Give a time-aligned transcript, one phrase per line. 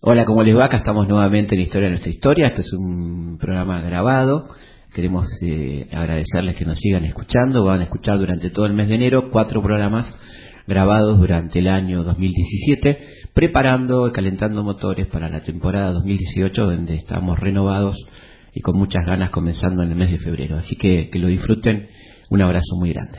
[0.00, 0.66] Hola, ¿cómo les va?
[0.66, 2.46] Acá estamos nuevamente en Historia de nuestra historia.
[2.46, 4.46] Este es un programa grabado.
[4.94, 7.64] Queremos eh, agradecerles que nos sigan escuchando.
[7.64, 10.16] Van a escuchar durante todo el mes de enero cuatro programas
[10.68, 13.00] grabados durante el año 2017,
[13.34, 18.06] preparando y calentando motores para la temporada 2018, donde estamos renovados
[18.54, 20.58] y con muchas ganas comenzando en el mes de febrero.
[20.58, 21.88] Así que que lo disfruten.
[22.30, 23.18] Un abrazo muy grande.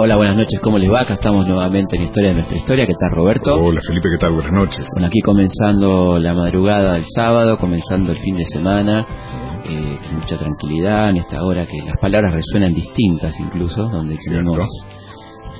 [0.00, 1.00] Hola, buenas noches, ¿cómo les va?
[1.00, 2.86] Acá estamos nuevamente en Historia de nuestra historia.
[2.86, 3.52] ¿Qué tal, Roberto?
[3.56, 4.32] Hola, Felipe, ¿qué tal?
[4.32, 4.86] Buenas noches.
[4.94, 10.38] Bueno, aquí comenzando la madrugada del sábado, comenzando el fin de semana, eh, con mucha
[10.38, 14.64] tranquilidad en esta hora que las palabras resuenan distintas incluso, donde tenemos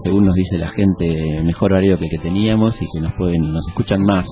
[0.03, 3.53] según nos dice la gente, mejor horario que el que teníamos y que nos pueden,
[3.53, 4.27] nos escuchan más,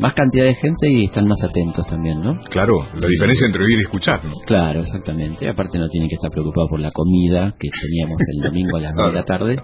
[0.00, 2.34] más cantidad de gente y están más atentos también, ¿no?
[2.50, 4.32] Claro, la diferencia entre oír y escuchar, ¿no?
[4.46, 5.48] Claro, exactamente.
[5.48, 8.96] Aparte no tienen que estar preocupados por la comida que teníamos el domingo a las
[8.96, 9.56] 2 de la tarde.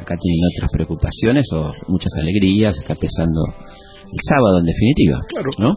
[0.00, 3.42] Acá tienen otras preocupaciones o muchas alegrías, está empezando
[4.12, 5.18] el sábado en definitiva.
[5.28, 5.50] Claro.
[5.58, 5.74] ¿no?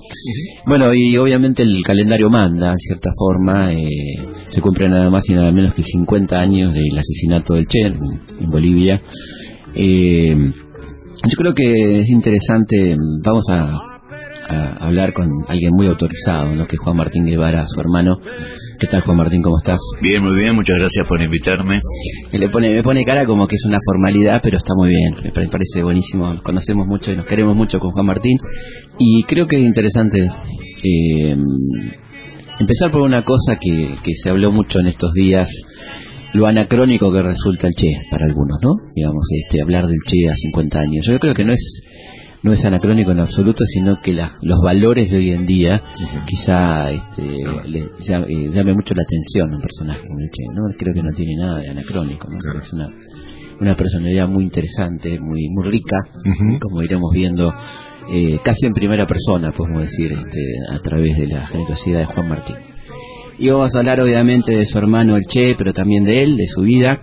[0.66, 3.88] Bueno, y obviamente el calendario manda, en cierta forma, eh,
[4.50, 8.50] se cumple nada más y nada menos que 50 años del asesinato del Che en,
[8.50, 9.02] Bolivia.
[9.74, 13.80] Eh, yo creo que es interesante, vamos a,
[14.50, 16.66] a hablar con alguien muy autorizado, ¿no?
[16.68, 18.20] que es Juan Martín Guevara, su hermano,
[18.80, 19.42] ¿Qué tal, Juan Martín?
[19.42, 19.80] ¿Cómo estás?
[20.02, 20.54] Bien, muy bien.
[20.54, 21.80] Muchas gracias por invitarme.
[22.32, 25.16] Le pone, me pone cara como que es una formalidad, pero está muy bien.
[25.24, 26.40] Me parece buenísimo.
[26.44, 28.38] Conocemos mucho y nos queremos mucho con Juan Martín.
[29.00, 30.20] Y creo que es interesante
[30.84, 31.36] eh,
[32.60, 35.50] empezar por una cosa que, que se habló mucho en estos días
[36.34, 38.76] lo anacrónico que resulta el Che para algunos, ¿no?
[38.94, 41.08] Digamos, este, hablar del Che a 50 años.
[41.08, 41.82] Yo creo que no es
[42.44, 45.84] no es anacrónico en absoluto, sino que los valores de hoy en día
[46.26, 47.24] quizá este,
[47.66, 50.44] le eh, llame, mucho la atención a un personaje como el Che.
[50.54, 50.78] ¿no?
[50.78, 52.38] Creo que no tiene nada de anacrónico, ¿no?
[52.38, 52.90] es una,
[53.60, 55.98] una personalidad muy interesante, muy muy rica,
[56.60, 57.52] como iremos viendo
[58.10, 62.30] eh, casi en primera persona, podemos decir, este, a través de la generosidad de Juan
[62.30, 62.56] Martín.
[63.40, 66.48] Y vamos a hablar obviamente de su hermano el Che, pero también de él, de
[66.48, 67.02] su vida.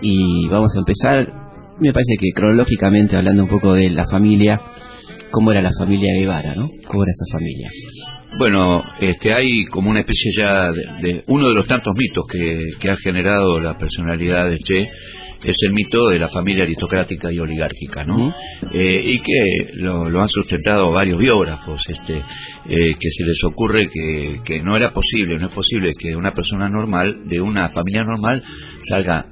[0.00, 1.43] Y vamos a empezar
[1.80, 4.60] me parece que cronológicamente hablando un poco de la familia,
[5.30, 6.70] cómo era la familia Guevara, ¿no?
[6.86, 7.68] ¿Cómo era esa familia?
[8.38, 12.96] Bueno, este, hay como una especie ya de, uno de los tantos mitos que, ha
[12.96, 14.88] generado la personalidad de Che
[15.44, 18.34] es el mito de la familia aristocrática y oligárquica, ¿no?
[18.72, 24.40] Eh, y que lo, han sustentado varios biógrafos, este, eh, que se les ocurre que,
[24.42, 28.42] que no era posible, no es posible que una persona normal, de una familia normal,
[28.80, 29.28] salga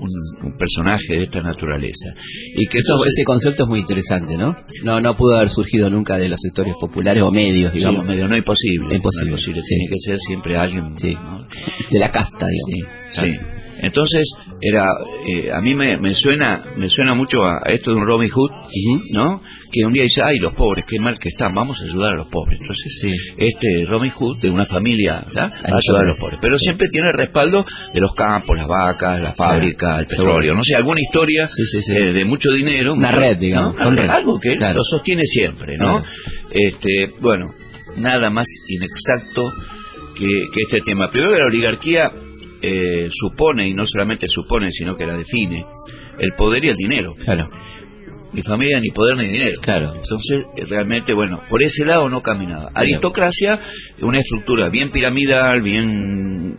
[0.00, 2.14] un, personaje de esta naturaleza.
[2.54, 4.56] Y que eso, ese concepto es muy interesante, ¿no?
[4.82, 8.04] No no pudo haber surgido nunca de los sectores populares o medios, digamos.
[8.06, 8.96] medios, no es posible.
[8.96, 9.60] Imposible.
[9.66, 12.90] Tiene que ser siempre alguien de la casta, digamos.
[13.12, 13.38] Sí,
[13.82, 14.86] Entonces, era
[15.26, 18.50] eh, a mí me, me, suena me suena mucho a, esto de un Robin Hood,
[19.12, 19.40] ¿no?
[19.72, 22.16] Que un día dice, ay, los pobres, qué mal que están, vamos a ayudar a
[22.16, 22.60] los pobres.
[22.60, 23.02] Entonces,
[23.36, 25.52] este Robin Hood, de una familia, ¿verdad?
[25.52, 26.38] a ayudar a los pobres.
[26.42, 30.62] Pero siempre tiene el respaldo de los campos, las vacas, la fábrica, el petróleo, no
[30.62, 31.48] sé, alguna historia
[31.88, 32.94] eh, de mucho dinero.
[32.94, 33.76] Una red, digamos.
[33.78, 36.02] Algo que lo sostiene siempre, ¿no?
[36.50, 37.46] Este, bueno,
[37.96, 39.42] nada más inexacto
[40.14, 41.08] que, que este tema.
[41.10, 42.12] Primero que la oligarquía
[42.62, 45.64] eh, supone, y no solamente supone, sino que la define,
[46.18, 47.14] el poder y el dinero.
[47.14, 47.46] Claro.
[48.32, 49.60] Ni familia, ni poder, ni dinero.
[49.60, 49.92] Claro.
[49.94, 52.70] Entonces, eh, realmente, bueno, por ese lado no caminaba.
[52.74, 53.58] Aristocracia,
[54.02, 56.58] una estructura bien piramidal, bien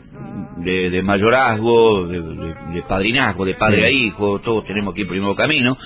[0.58, 5.36] de, mayorazgo, de, padrinazgo, de padre a hijo, todos tenemos que ir por el mismo
[5.36, 5.78] camino.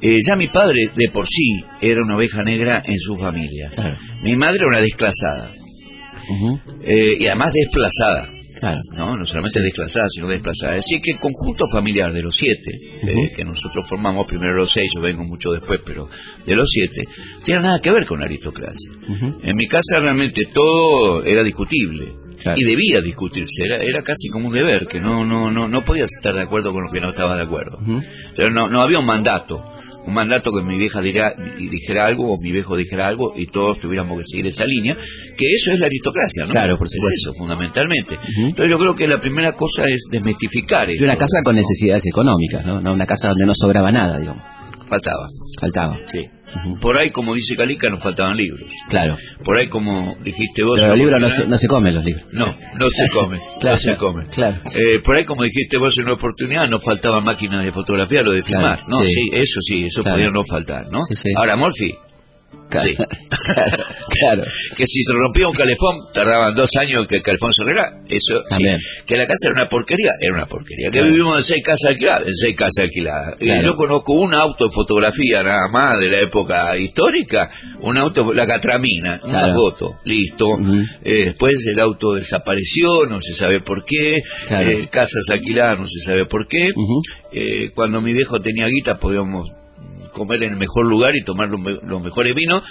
[0.00, 3.70] Eh, ya mi padre, de por sí, era una oveja negra en su familia.
[4.22, 5.54] Mi madre era una desclasada.
[6.84, 8.41] y además desplazada.
[8.94, 9.16] ¿No?
[9.16, 10.76] no solamente desplazada, sino desplazada.
[10.76, 12.70] Es decir, que el conjunto familiar de los siete,
[13.02, 16.08] eh, que nosotros formamos primero los seis, yo vengo mucho después, pero
[16.46, 17.02] de los siete,
[17.44, 18.92] tiene nada que ver con la aristocracia.
[19.42, 22.14] En mi casa realmente todo era discutible.
[22.56, 26.10] Y debía discutirse, era, era casi como un deber, que no, no, no, no podías
[26.18, 27.78] estar de acuerdo con lo que no estaba de acuerdo.
[28.34, 29.62] Pero no, no había un mandato
[30.06, 34.18] un mandato que mi vieja dijera algo o mi viejo dijera algo y todos tuviéramos
[34.18, 36.50] que seguir esa línea, que eso es la aristocracia, ¿no?
[36.50, 37.30] Claro, por supuesto.
[37.30, 38.16] eso, fundamentalmente.
[38.38, 42.64] Entonces yo creo que la primera cosa es desmistificar Y una casa con necesidades económicas,
[42.66, 42.92] ¿no?
[42.92, 44.42] Una casa donde no sobraba nada, digamos.
[44.88, 45.26] Faltaba.
[45.60, 45.96] Faltaba.
[46.06, 46.28] Sí.
[46.80, 48.70] Por ahí, como dice Calica, nos faltaban libros.
[48.88, 49.16] Claro.
[49.44, 50.78] Por ahí, como dijiste vos...
[50.78, 52.24] Pero los libros no se, no se comen los libros.
[52.32, 54.26] No, no se come, Claro, no se come.
[54.26, 54.60] claro.
[54.74, 58.32] Eh, por ahí, como dijiste vos en una oportunidad, nos faltaban máquinas de fotografía, lo
[58.32, 58.96] de Claro, filmar, ¿no?
[59.06, 59.12] sí.
[59.12, 59.30] Sí.
[59.34, 60.16] eso sí, eso Claro.
[60.18, 61.00] podía no faltar, ¿no?
[61.04, 61.28] Sí, sí.
[61.38, 61.90] Ahora, Morphy,
[62.68, 62.88] Claro.
[62.88, 62.94] Sí.
[62.96, 63.84] claro.
[64.20, 64.44] claro.
[64.76, 68.34] que si se rompía un calefón, tardaban dos años que el calefón se arreglara, eso
[68.50, 68.64] sí.
[69.06, 70.90] Que la casa era una porquería, era una porquería.
[70.90, 73.34] Que vivimos en seis casas alquiladas, en seis casas alquiladas.
[73.40, 77.50] Y yo conozco un auto de fotografía nada más de la época histórica,
[77.80, 80.58] un auto, la Catramina, una foto, listo.
[81.02, 84.18] Eh, después el auto desapareció, no se sabe por qué.
[84.50, 86.70] Eh, casas alquiladas, no se sabe por qué.
[87.32, 89.50] Eh, cuando mi viejo tenía guita podíamos
[90.12, 92.62] comer en el mejor lugar y tomar los, me- los mejores vinos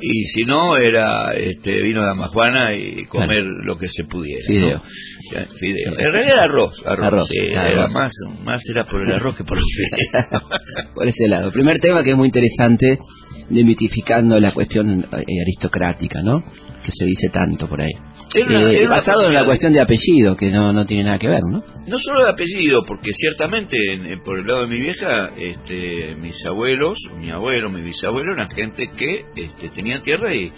[0.00, 4.78] y si no era este vino de amajuana y comer lo que se pudiera Fideo.
[4.78, 5.54] ¿no?
[5.56, 5.92] Fideo.
[5.98, 7.94] en realidad era arroz arroz, Arroz, sí, claro, era arroz.
[7.94, 8.12] más
[8.44, 10.40] más era por el arroz que por el fideo
[10.94, 11.50] por ese lado.
[11.50, 12.98] Primer tema que es muy interesante,
[13.48, 16.40] demitificando la cuestión eh, aristocrática, ¿no?
[16.82, 17.92] Que se dice tanto por ahí.
[18.36, 21.40] Una- Eh, basado en la cuestión de apellido, que no, no tiene nada que ver,
[21.42, 21.62] ¿no?
[21.86, 26.14] no solo de apellido porque ciertamente en- en- por el lado de mi vieja este
[26.16, 30.52] mis abuelos mi abuelo mi bisabuelo eran gente que este, tenían tierra y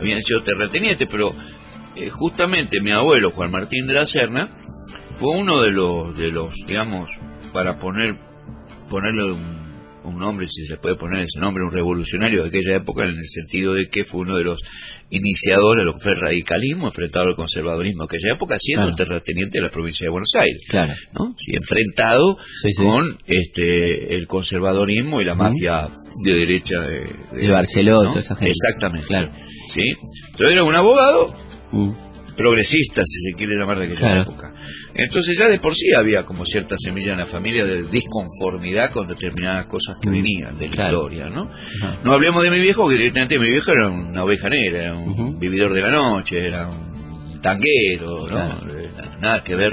[0.00, 1.34] habían sido terratenientes pero
[1.96, 4.52] eh, justamente mi abuelo Juan Martín de la Serna
[5.18, 7.10] fue uno de los de los digamos
[7.52, 8.16] para poner
[8.88, 9.55] ponerle un,
[10.06, 13.24] un nombre si se puede poner ese nombre un revolucionario de aquella época en el
[13.24, 14.60] sentido de que fue uno de los
[15.10, 18.96] iniciadores de lo que fue el radicalismo enfrentado al conservadurismo de aquella época siendo Claro.
[18.96, 20.94] terrateniente de la provincia de Buenos Aires Claro.
[21.18, 21.34] ¿no?
[21.38, 22.82] Sí, enfrentado Sí, sí.
[22.82, 25.88] con este el conservadorismo y la mafia
[26.24, 28.50] de derecha de, De Barceló, toda esa gente.
[28.50, 29.06] Exactamente.
[29.08, 29.32] Claro.
[29.72, 29.82] ¿Sí?
[30.32, 31.34] Entonces era un abogado
[32.36, 34.22] progresista, si se quiere llamar de aquella Claro.
[34.22, 34.52] época.
[34.98, 39.06] Entonces ya de por sí había como cierta semilla en la familia de disconformidad con
[39.06, 40.12] determinadas cosas que Mm.
[40.12, 40.96] venían de la Claro.
[41.10, 41.50] historia, ¿no?
[41.50, 41.98] Ajá.
[42.02, 45.38] No hablemos de mi viejo, que directamente mi viejo era una oveja negra, era un
[45.38, 48.34] vividor de la noche, era un tanguero, ¿no?
[48.34, 48.78] Claro.
[48.80, 48.90] Eh,
[49.20, 49.72] Nada que ver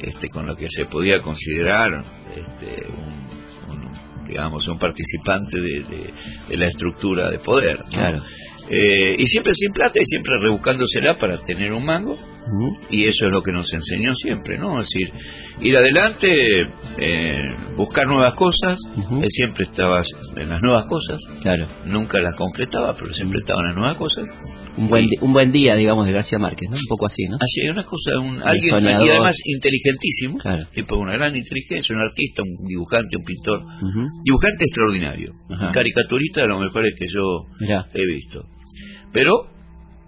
[0.00, 2.04] este, con lo que se podía considerar
[2.36, 6.12] este, un, un, digamos, un participante de, de-
[6.48, 7.78] de la estructura de poder.
[7.84, 7.90] ¿no?
[7.90, 8.22] Claro.
[8.70, 12.12] Eh, y siempre sin plata y siempre rebuscándosela para tener un mango
[12.90, 14.80] y eso es lo que nos enseñó siempre, ¿no?
[14.80, 15.10] Es decir,
[15.60, 16.28] ir adelante,
[16.98, 19.22] eh, buscar nuevas cosas, Ujú.
[19.22, 20.02] él siempre estaba
[20.36, 21.68] en las nuevas cosas, Claro.
[21.84, 24.24] nunca las concretaba, pero siempre estaba en las nuevas cosas.
[24.78, 26.76] Un buen, un buen día, digamos, de García Márquez, ¿no?
[26.76, 27.36] Un poco así, ¿no?
[27.40, 30.66] Así, una cosa, un, alguien, y además inteligentísimo, Claro.
[30.72, 33.62] tipo una gran inteligencia, un artista, un dibujante, un pintor,
[34.24, 35.70] dibujante extraordinario, Ajá.
[35.72, 37.22] caricaturista de los mejores que yo
[37.60, 37.86] Mirá.
[37.92, 38.42] he visto.
[39.12, 39.32] Pero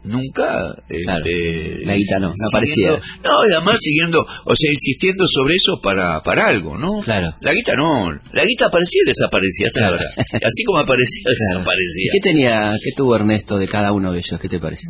[0.04, 1.20] nunca Claro.
[1.24, 2.90] este, La guita no, no aparecía.
[2.90, 7.34] no y además siguiendo o sea insistiendo sobre eso para para algo no Claro.
[7.42, 9.96] la guita no la guita aparecía y desaparecía hasta Claro.
[9.98, 10.10] ahora
[10.42, 11.36] así como aparecía Claro.
[11.36, 14.40] ¿Y desaparecía qué tenía, qué tuvo Ernesto de cada uno de ellos?
[14.40, 14.88] ¿Qué te parece?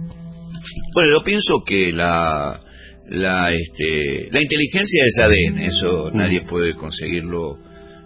[0.94, 2.60] bueno yo pienso que la
[3.08, 6.16] la este la inteligencia es ADN eso Mm.
[6.18, 7.58] nadie puede conseguirlo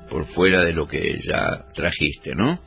[0.09, 2.59] por fuera de lo que ya trajiste no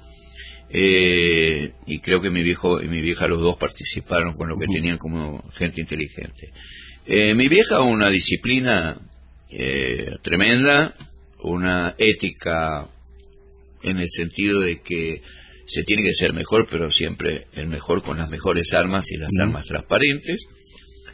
[0.69, 4.65] Eh, y creo que mi viejo y mi vieja los dos participaron con lo que
[4.67, 6.51] tenían como gente inteligente.
[7.05, 8.97] Eh, mi vieja una disciplina
[9.49, 10.93] eh, tremenda,
[11.41, 12.87] una ética
[13.81, 15.21] en el sentido de que
[15.65, 19.31] se tiene que ser mejor, pero siempre el mejor con las mejores armas y las
[19.41, 20.45] armas transparentes.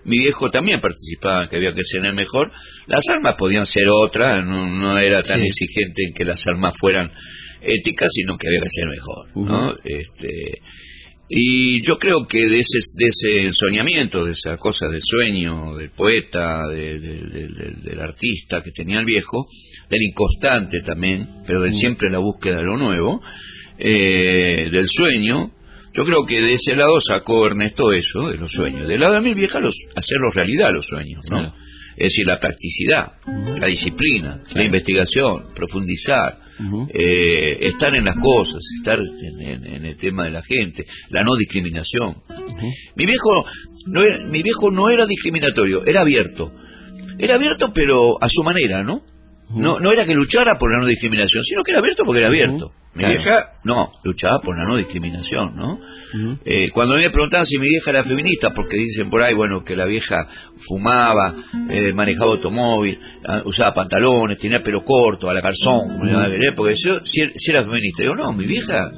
[0.06, 2.52] Mi viejo también participaba en que había que ser el mejor.
[2.88, 5.46] Las armas podían ser otras, no, no era tan Sí.
[5.46, 7.12] exigente en que las armas fueran
[7.64, 9.74] éticas, sino que que ser mejor, ¿no?
[9.84, 10.62] Este,
[11.30, 15.90] y yo creo que de ese, de ese soñamiento, de esa cosa del sueño, del
[15.90, 19.48] poeta, de- de- de- de- del artista que tenía el viejo,
[19.90, 23.22] del inconstante también, pero de siempre la búsqueda de lo nuevo,
[23.80, 25.52] eh, del sueño,
[25.96, 28.88] yo creo que de ese lado sacó Ernesto eso, de los sueños.
[28.88, 31.38] Del lado de mi vieja, los, hacerlos realidad los sueños, ¿no?
[31.40, 31.56] Claro.
[31.96, 33.14] Es decir, la practicidad,
[33.60, 36.40] la disciplina, la investigación, profundizar,
[36.94, 41.22] Eh, estar en las cosas, estar en, en- en el tema de la gente, la
[41.22, 42.18] no discriminación.
[42.96, 43.46] Mi viejo
[43.88, 46.54] no era, mi viejo no era discriminatorio, era abierto.
[47.20, 49.02] Era abierto pero a su manera, ¿no?
[49.56, 52.30] No, no era que luchara por la no discriminación, sino que era abierto porque era
[52.30, 52.72] abierto.
[52.96, 53.16] Mi Claro.
[53.16, 55.80] vieja, no, luchaba por la no discriminación, ¿no?
[56.46, 59.76] Eh, cuando me preguntaban si mi vieja era feminista, porque dicen por ahí, bueno, que
[59.76, 61.34] la vieja fumaba,
[61.72, 67.04] eh, manejaba automóvil, ah, usaba pantalones, tenía pelo corto, a la garzón, como época, yo
[67.04, 68.04] si, si era feminista.
[68.04, 68.92] Digo, no, mi vieja,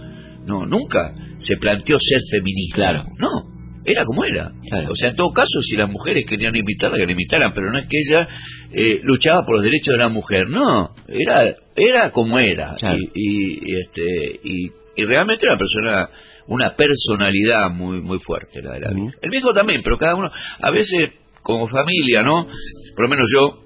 [0.45, 2.75] no, nunca se planteó ser feminista.
[2.75, 3.03] Claro.
[3.17, 3.54] No,
[3.85, 4.51] era como era.
[4.67, 4.91] Claro.
[4.91, 7.77] O sea, en todo caso, si las mujeres querían imitarla, que la imitaran, pero no
[7.77, 8.27] es que ella
[8.71, 12.75] eh, luchaba por los derechos de la mujer, no, era era como era.
[12.75, 12.97] Claro.
[13.13, 16.09] Y, y, este, y y realmente era una persona,
[16.47, 19.17] una personalidad muy muy fuerte la de la vieja.
[19.21, 21.11] El viejo también, pero cada uno, a veces
[21.41, 22.47] como familia, ¿no?
[22.95, 23.65] Por lo menos yo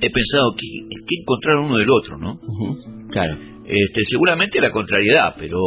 [0.00, 2.40] he pensado que, que encontrar uno del otro, ¿no?
[3.10, 3.38] Claro.
[3.64, 5.58] Este, seguramente la contrariedad, pero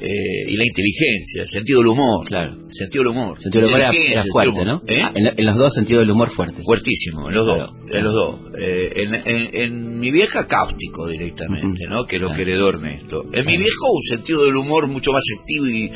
[0.00, 0.08] eh,
[0.48, 2.56] y la inteligencia, el sentido del humor, Claro.
[2.68, 4.82] sentido del humor, Sentido del humor era, sentido fuerte, ¿no?
[4.86, 4.96] ¿Eh?
[5.02, 6.62] Ah, en, en los dos sentidos del humor fuerte.
[6.62, 8.40] Fuertísimo, en los Claro, dos, en los dos.
[8.58, 11.86] Eh, en, en- en mi vieja cáustico directamente.
[11.88, 12.04] ¿no?
[12.06, 12.36] Que es lo Claro.
[12.36, 13.24] que heredó Ernesto.
[13.32, 15.90] En mi viejo un sentido del humor mucho más activo y,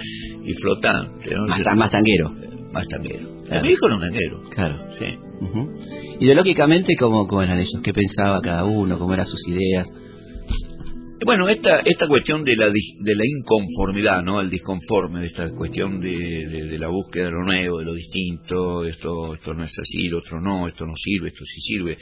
[0.44, 1.46] y flotante, ¿no?
[1.46, 2.30] Más, más tanguero.
[2.72, 3.28] Más tanguero.
[3.44, 3.56] Claro.
[3.56, 4.78] En mi viejo era un tanguero, Claro.
[4.98, 5.06] sí.
[5.40, 5.72] Ujú.
[6.20, 7.78] Ideológicamente, ¿cómo, ¿cómo eran ellos?
[7.82, 8.98] ¿Qué pensaba cada uno?
[8.98, 9.88] ¿Cómo eran sus ideas?
[11.26, 14.40] Bueno, esta, esta cuestión de la, de la inconformidad, ¿no?
[14.40, 18.84] El disconforme, esta cuestión de, de- de la búsqueda de lo nuevo, de lo distinto,
[18.84, 21.98] esto, esto no es así, lo otro no, esto no sirve, esto sí sirve.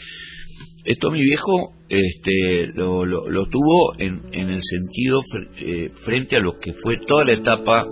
[0.85, 5.21] Esto mi viejo este, lo, lo- lo tuvo en, en el sentido
[5.57, 7.87] eh, frente a lo que fue toda la etapa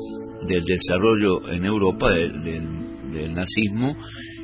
[0.47, 3.97] del desarrollo en Europa del, del- del nazismo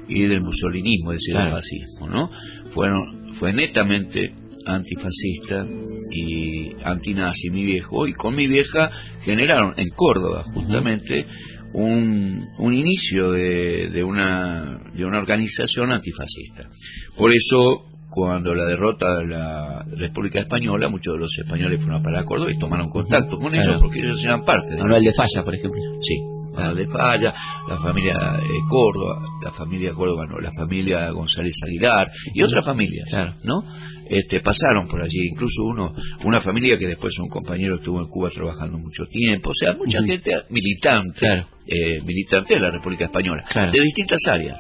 [0.09, 1.47] y del musolinismo, es decir, Claro.
[1.47, 2.31] del fascismo, ¿no?
[2.71, 4.35] Fueron, fue netamente
[4.67, 5.67] antifascista
[6.11, 8.91] y antinazi mi viejo y con mi vieja
[9.23, 11.27] generaron en Córdoba justamente
[11.73, 16.69] un, un inicio de, de una de una organización antifascista
[17.17, 22.25] por eso cuando la derrota de la República Española muchos de los españoles fueron para
[22.25, 23.69] Córdoba y tomaron contacto con Claro.
[23.71, 25.81] ellos porque ellos eran parte de Manuel de Falla, por ejemplo.
[26.01, 26.17] Sí,
[26.53, 27.35] Manuel de Falla,
[27.69, 33.09] la familia eh, Córdoba, la familia Córdoba, no, la familia González Aguilar y otras familias,
[33.11, 33.35] Claro.
[33.45, 33.63] ¿no?
[34.09, 38.29] Este, pasaron por allí, incluso uno, una familia que después un compañero estuvo en Cuba
[38.31, 41.47] trabajando mucho tiempo, o sea, mucha gente militante, Claro.
[41.67, 43.71] eh, militante de la República Española, Claro.
[43.71, 44.59] de distintas áreas.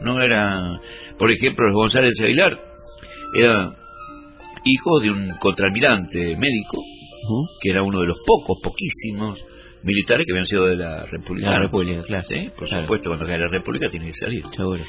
[0.00, 0.78] No era,
[1.18, 2.52] por ejemplo, los González Aguilar
[3.34, 3.74] era
[4.64, 6.82] hijo de un contraalmirante médico,
[7.62, 9.42] que era uno de los pocos, poquísimos
[9.86, 11.50] militares que habían sido de la República.
[11.52, 12.24] La República, claro.
[12.28, 12.84] Sí, por Claro.
[12.84, 14.44] supuesto, cuando cae la República tiene que salir.
[14.54, 14.84] Seguro.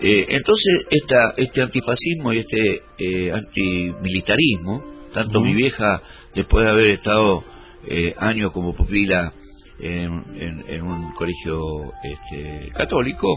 [0.00, 6.02] Eh, entonces, esta, este antifascismo y este eh, antimilitarismo, tanto mi vieja,
[6.34, 7.42] después de haber estado
[7.88, 9.32] eh, años como pupila
[9.78, 13.28] en, en- en un colegio este, católico,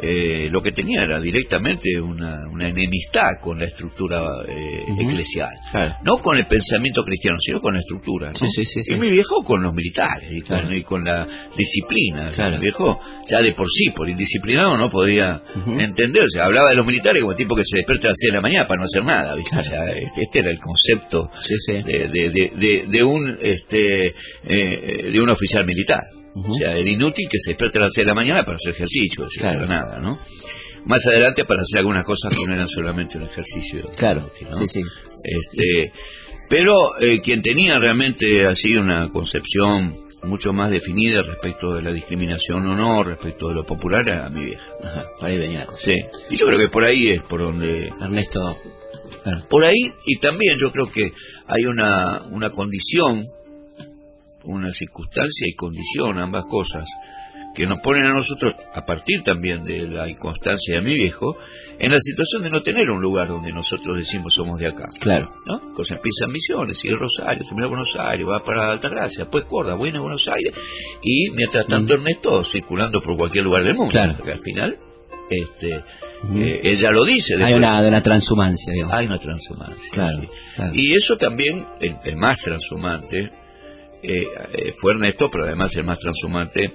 [0.00, 5.50] eh, lo que tenía era directamente una, una enemistad con la estructura eh, eclesial.
[5.70, 5.94] Claro.
[6.04, 8.28] No con el pensamiento cristiano, sino con la estructura.
[8.28, 8.34] ¿no?
[8.34, 8.94] Sí, sí, sí, sí.
[8.94, 10.64] Y mi viejo con los militares y, Claro.
[10.66, 12.30] con, y con la disciplina.
[12.34, 12.56] Claro.
[12.56, 15.78] Mi viejo, ya de por sí, por indisciplinado, no podía Ujú.
[15.78, 16.22] entender.
[16.24, 18.36] O sea, hablaba de los militares como tipo que se despierta a las 6 de
[18.36, 19.34] la mañana para no hacer nada.
[19.36, 19.50] ¿viste?
[19.50, 19.66] Claro.
[19.66, 21.30] O sea, este, este era el concepto
[22.86, 25.83] de un este eh, de un oficial militar.
[26.34, 28.74] O sea, el inútil que se despierta a las 6 de la mañana para hacer
[28.74, 29.24] ejercicio.
[29.38, 29.66] Claro.
[29.66, 30.18] nada, ¿no?
[30.86, 33.84] Más adelante para hacer algunas cosas que no eran solamente un ejercicio.
[33.96, 34.30] Claro.
[34.42, 34.56] ¿no?
[34.56, 34.80] Sí, sí.
[35.22, 35.92] Este,
[36.50, 42.66] pero eh, quien tenía realmente así una concepción mucho más definida respecto de la discriminación
[42.66, 44.64] o no, respecto de lo popular, era mi vieja.
[44.82, 45.04] Ajá.
[45.18, 45.84] Por ahí venía la cosa.
[45.84, 45.94] Sí.
[46.30, 47.88] Y yo creo que por ahí es por donde...
[48.00, 48.58] Ernesto.
[49.22, 49.46] Claro.
[49.48, 51.12] Por ahí, y también yo creo que
[51.46, 53.22] hay una, una condición,
[54.44, 56.88] una circunstancia y condición, ambas cosas,
[57.54, 61.36] que nos ponen a nosotros, a partir también de la inconstancia de mi viejo,
[61.78, 64.86] en la situación de no tener un lugar donde nosotros decimos somos de acá.
[65.00, 65.30] Claro.
[65.46, 65.60] ¿no?
[65.72, 70.02] Cosa empieza en Misiones, sigue Rosario, termina Buenos Aires, va para Altagracia, después Córdoba, Buenos
[70.02, 70.52] Buenos Aires,
[71.02, 73.92] y mientras tanto Ernesto circulando por cualquier lugar del mundo.
[73.92, 74.14] Claro.
[74.16, 74.76] Porque al final,
[75.30, 75.76] este,
[76.34, 77.42] eh, ella lo dice.
[77.42, 78.96] Hay una, de una transhumancia, digamos.
[78.96, 79.90] hay una transhumancia.
[79.92, 80.28] Claro, sí.
[80.56, 80.72] claro.
[80.74, 83.30] Y eso también, el, el más transhumante,
[84.04, 86.74] eh, eh, fue Ernesto, pero además el más transhumante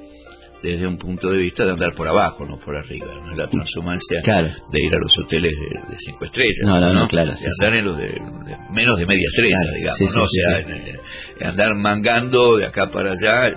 [0.62, 3.08] desde un punto de vista de andar por abajo, no por arriba.
[3.26, 3.34] ¿no?
[3.36, 4.50] La transhumancia Claro.
[4.72, 6.58] de ir a los hoteles de, de cinco estrellas.
[6.66, 9.54] No, no, no, claro, De sí, andar en los de, de menos de media estrella,
[9.62, 9.98] Claro, digamos.
[9.98, 10.22] sí, ¿no?
[10.24, 10.72] o sea, sí.
[10.72, 10.96] en-
[11.42, 13.54] en- andar mangando de acá para allá.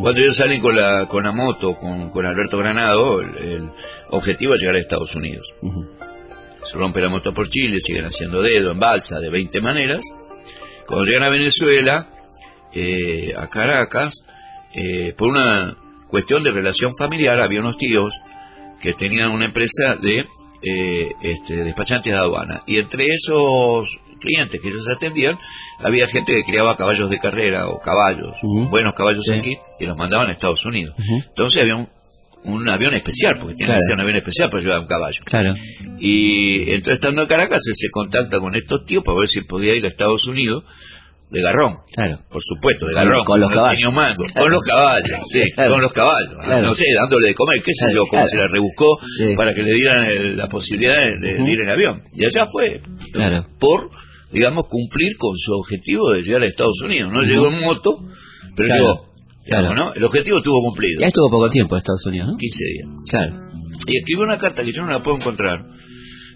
[0.00, 3.70] Cuando ellos salen con la, con la moto, con, con Alberto Granado, el, el
[4.10, 5.48] objetivo es llegar a Estados Unidos
[6.64, 10.04] se rompe la moto por Chile, siguen haciendo dedo en balsa de 20 maneras.
[10.86, 12.08] Cuando llegan a Venezuela,
[12.74, 14.24] eh, a Caracas,
[14.74, 15.76] eh, por una
[16.08, 18.12] cuestión de relación familiar, había unos tíos
[18.80, 20.26] que tenían una empresa de
[20.64, 22.62] eh, este, despachantes de aduana.
[22.66, 25.36] Y entre esos clientes que ellos atendían,
[25.80, 28.36] había gente que criaba caballos de carrera o caballos,
[28.70, 29.34] buenos caballos Sí.
[29.34, 30.94] aquí, y los mandaban a Estados Unidos.
[31.28, 31.88] Entonces había un,
[32.44, 33.78] un avión especial, porque tiene Claro.
[33.80, 35.22] que ser un avión especial para llevar un caballo.
[35.24, 35.54] Claro.
[35.98, 39.74] Y entonces estando en Caracas él se contacta con estos tíos para ver si podía
[39.76, 40.64] ir a Estados Unidos
[41.32, 41.78] de garrón.
[41.92, 42.18] Claro.
[42.30, 43.24] Por supuesto, de garrón.
[43.24, 43.94] con los no caballos.
[44.34, 45.70] Con los caballos, sí, Claro.
[45.72, 46.34] con los caballos.
[46.44, 46.66] Claro.
[46.66, 49.34] No sé, dándole de comer, qué sé yo, cómo se la rebuscó Sí.
[49.36, 52.02] para que le dieran el- la posibilidad de, ir en avión.
[52.14, 52.82] Y allá fue.
[53.12, 53.46] Claro.
[53.58, 53.90] Por
[54.30, 57.10] digamos, cumplir con su objetivo de llegar a Estados Unidos.
[57.12, 57.90] No llegó en moto,
[58.56, 59.12] pero Claro, llegó.
[59.44, 59.74] claro.
[59.74, 59.92] ¿no?
[59.92, 61.00] El objetivo estuvo cumplido.
[61.02, 62.36] Ya estuvo poco tiempo en Estados Unidos, ¿no?
[62.38, 62.88] 15 días.
[63.10, 63.36] Claro.
[63.86, 65.66] Y escribió una carta que yo no la puedo encontrar.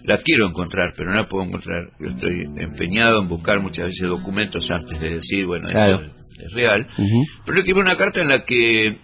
[0.07, 1.83] La quiero encontrar, pero no la puedo encontrar.
[2.01, 5.97] Yo estoy empeñado en buscar muchas veces documentos antes de decir, bueno, Claro.
[5.97, 6.11] esto
[6.45, 6.83] es real.
[6.83, 8.95] Ujú, Pero escribió una carta en la que eh,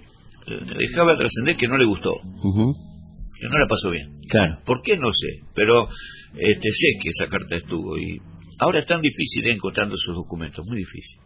[0.79, 4.21] dejaba trascender que no le gustó, que no la pasó bien.
[4.29, 4.59] Claro.
[4.65, 4.97] ¿Por qué?
[4.97, 5.89] No sé, pero
[6.37, 8.19] este, sé que esa carta estuvo y
[8.59, 11.19] ahora es tan difícil encontrando esos documentos, muy difícil.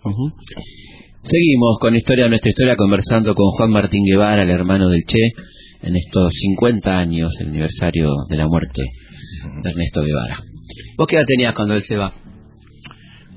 [1.23, 5.19] Seguimos con Historia nuestra historia conversando con Juan Martín Guevara, el hermano del Che,
[5.83, 8.83] en estos 50 años, el aniversario de la muerte
[9.63, 10.39] de Ernesto Guevara.
[10.97, 12.13] ¿Vos qué edad tenías cuando él se va?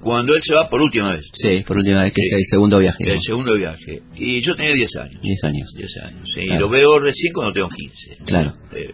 [0.02, 2.28] Cuando él se va por última vez, Sí, por última vez, que Sí.
[2.30, 3.04] es el segundo viaje.
[3.06, 3.12] ¿no?
[3.12, 5.22] el segundo viaje, y yo tenía 10 años.
[5.22, 5.74] 10 años.
[5.76, 8.18] 10 años, sí, y lo veo recién cuando tengo 15.
[8.26, 8.54] Claro.
[8.74, 8.94] Eh,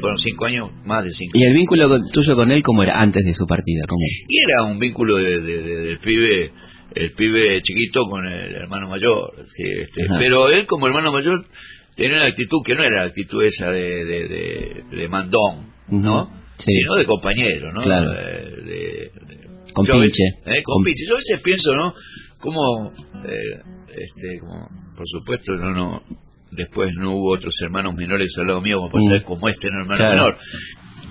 [0.00, 3.00] fueron 5 años, más de 5 ¿Y el vínculo con- tuyo con él cómo era
[3.02, 3.82] antes de su partida?
[3.88, 4.00] ¿Cómo?
[4.28, 6.52] Y era un vínculo de, de- de- del pibe,
[6.94, 9.34] el pibe chiquito con el hermano mayor.
[9.48, 11.46] sí, este, pero él como hermano mayor
[11.96, 16.43] tenía una actitud que no era la actitud esa de, de, de- de mandón, ¿no?
[16.58, 16.72] Sí.
[16.74, 17.82] Sino de compañero, ¿no?
[17.82, 18.12] Claro.
[18.12, 20.24] Eh, de- de- Con yo a pinche.
[20.44, 21.04] veces- eh, con Con- pinche.
[21.06, 21.94] Yo a veces pienso, ¿no?
[22.40, 22.92] Como,
[23.24, 23.62] eh,
[23.96, 26.02] este, como, por supuesto, no, no,
[26.50, 29.20] después no hubo otros hermanos menores al lado mío como Mm.
[29.22, 30.12] como este hermano Claro.
[30.14, 30.38] menor.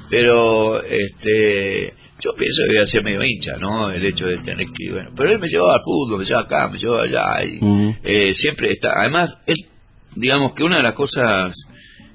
[0.09, 3.89] Pero, este, yo pienso que iba a ser medio hincha, ¿no?
[3.89, 6.69] El hecho de tener que, bueno, pero él me llevaba al fútbol, me llevaba acá,
[6.69, 7.59] me llevaba allá, y
[8.03, 9.55] eh, siempre está, además, él,
[10.15, 11.55] digamos que una de las cosas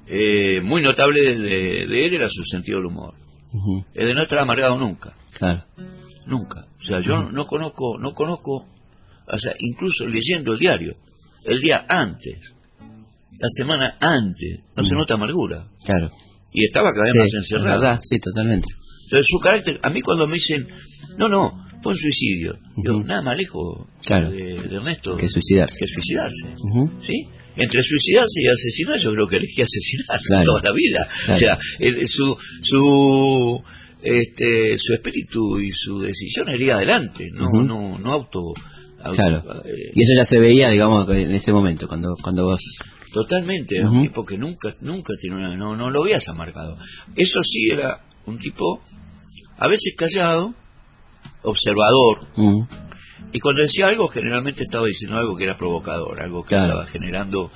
[0.09, 3.13] eh, muy notables de, de él era su sentido del humor,
[3.93, 5.63] el de no estar amargado nunca, Claro.
[6.25, 6.65] nunca.
[6.79, 8.65] O sea, yo no, no conozco, no conozco,
[9.27, 10.93] o sea, incluso leyendo el diario,
[11.45, 12.39] el día antes,
[13.39, 15.67] la semana antes, no se nota amargura.
[15.85, 16.09] Claro.
[16.51, 17.79] Y estaba cada vez Sí, más encerrado.
[17.79, 18.67] verdad, sí, totalmente.
[19.05, 20.67] Entonces su carácter, a mí cuando me dicen,
[21.17, 24.31] no, no, fue un suicidio, yo nada más lejos Claro.
[24.31, 25.77] de, de Ernesto Que suicidarse.
[25.79, 26.53] que suicidarse.
[26.99, 27.27] ¿Sí?
[27.59, 30.45] Entre suicidarse y asesinar, yo creo que elegí asesinarse Claro.
[30.45, 31.07] toda la vida.
[31.25, 31.33] Claro.
[31.33, 33.63] O sea, el- su, su,
[34.01, 38.53] este, su espíritu y su decisión iría adelante, no, no, no auto.
[39.01, 39.43] auto- Claro.
[39.65, 42.61] eh, Y eso ya se veía, digamos, en ese momento, cuando, cuando vos...
[43.13, 43.93] Totalmente, Ujú.
[43.95, 46.77] un tipo que nunca, nunca tiene una, no, no lo habías amargado.
[47.15, 48.81] Eso sí era un tipo,
[49.57, 50.53] a veces callado,
[51.41, 52.27] observador,
[53.33, 56.65] y cuando decía algo generalmente estaba diciendo algo que era provocador, algo que Claro.
[56.65, 57.51] estaba generando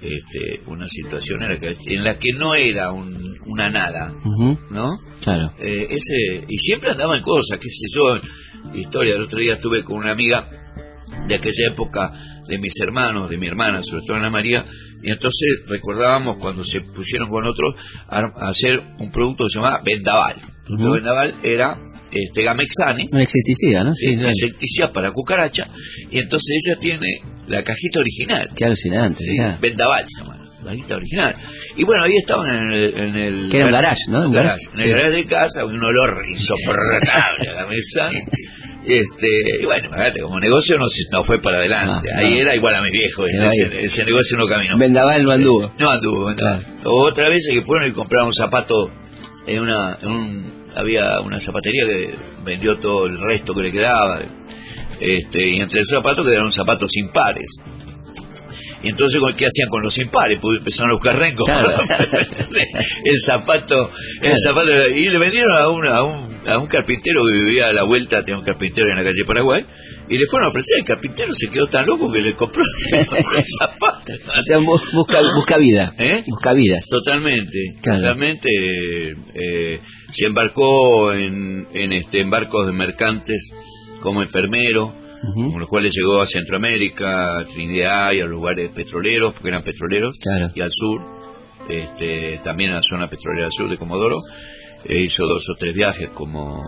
[0.00, 4.12] este, una situación en la que, en la que no era un- una nada,
[4.70, 4.98] ¿no?
[5.22, 5.52] Claro.
[5.58, 8.18] Eh, ese y siempre andaba en cosas, qué sé yo,
[8.74, 9.14] historia.
[9.16, 10.46] El otro día estuve con una amiga
[11.26, 12.12] de aquella época
[12.46, 14.66] de mis hermanos, de mi hermana, sobre todo Ana María,
[15.02, 17.74] y entonces recordábamos cuando se pusieron con otros
[18.06, 20.36] a, a hacer un producto que se llamaba Vendaval.
[20.68, 20.92] Ujú.
[20.92, 21.78] Vendaval era
[22.14, 23.92] este, Gamexane, Un insecticida, ¿no?
[23.92, 24.28] Sí, claro.
[24.28, 25.64] insecticida para cucaracha,
[26.10, 28.50] y entonces ella tiene la cajita original.
[28.54, 29.36] Qué alucinante, Sí.
[29.60, 31.36] Vendaval se llama, la cajita original.
[31.76, 32.98] Y bueno, ahí estaban en el...
[32.98, 34.26] En el Que era un garage, ¿no?
[34.26, 34.66] Un garage.
[34.74, 38.08] En el garage de casa, un olor insoportable a la mesa.
[38.86, 39.28] Este,
[39.62, 42.06] y bueno, imagínate, como negocio no, no fue para adelante.
[42.14, 42.40] Ah, ahí no.
[42.40, 44.76] era igual a mi viejo, Quedó ese, negocio no caminó.
[44.76, 45.72] Vendaval no anduvo.
[45.78, 46.66] No anduvo, vendaval.
[46.84, 48.90] Otra vez que fueron y compraron un zapato
[49.46, 54.20] en una, en un, había una zapatería que vendió todo el resto que le quedaba.
[55.00, 57.56] Este, y entre esos zapatos quedaron zapatos impares.
[58.82, 60.38] Y entonces, ¿qué hacían con los impares?
[60.42, 61.46] Pues empezaron a buscar rencos.
[61.46, 61.68] Claro.
[63.04, 63.88] el zapato,
[64.22, 67.72] el zapato, y le vendieron a un, a un, a un carpintero que vivía a
[67.72, 69.64] la vuelta, tenía un carpintero en la calle Paraguay,
[70.10, 73.06] y le fueron a ofrecer, el carpintero se quedó tan loco que le compró, le
[73.06, 74.12] compró el zapato.
[74.38, 75.94] O sea, bu- busca, busca vida.
[75.98, 76.22] ¿Eh?
[76.26, 76.86] Busca vidas.
[76.86, 78.00] Totalmente, Claro.
[78.02, 78.50] totalmente.
[79.34, 79.80] eh,
[80.14, 83.50] se embarcó en, en este en barcos de mercantes
[84.00, 84.94] como enfermero,
[85.26, 89.62] Ujú, con los cuales llegó a Centroamérica, a Trinidad y a lugares petroleros, porque eran
[89.62, 90.52] petroleros, Claro.
[90.54, 91.00] y al sur,
[91.68, 94.18] este, también a la zona petrolera sur de Comodoro.
[94.86, 96.60] E hizo dos o tres viajes como,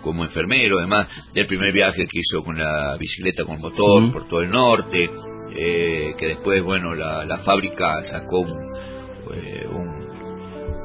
[0.00, 4.40] como enfermero, además del primer viaje que hizo con la bicicleta con motor por todo
[4.42, 5.10] el norte,
[5.56, 8.52] eh, que después, bueno, la, la fábrica sacó un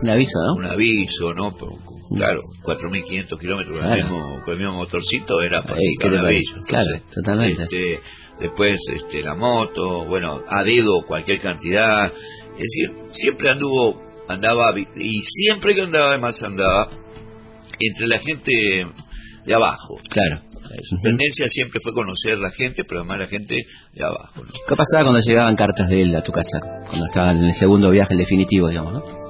[0.02, 0.54] Un aviso, ¿no?
[0.56, 1.56] un aviso, ¿no?
[1.56, 4.16] Por- con- claro, 4.500 kilómetros con, el Claro.
[4.16, 6.56] mismo, con el mismo motorcito era para Ey, sacar ¿qué te un aviso.
[6.68, 7.64] Claro, totalmente.
[7.64, 8.00] este,
[8.40, 12.08] después este, la moto, bueno, a dedo cualquier cantidad.
[12.58, 16.90] Es decir, siempre anduvo, andaba, y siempre que andaba, además andaba
[17.80, 18.52] entre la gente
[19.46, 19.98] de abajo.
[20.10, 20.42] Claro.
[20.84, 23.58] Su tendencia siempre fue conocer la gente, pero además la gente
[23.94, 24.34] de abajo.
[24.38, 24.52] ¿no?
[24.68, 26.60] ¿Qué pasaba cuando llegaban cartas de él a tu casa?
[26.88, 29.21] Cuando estaban en el segundo viaje, el definitivo, digamos, ¿no?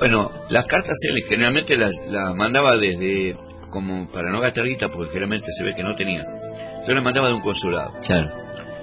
[0.00, 3.36] Bueno, las cartas él generalmente las, las mandaba desde
[3.70, 7.28] como para no gastar guita, porque generalmente se ve que no tenía, entonces las mandaba
[7.28, 7.92] de un consulado.
[8.04, 8.32] Claro.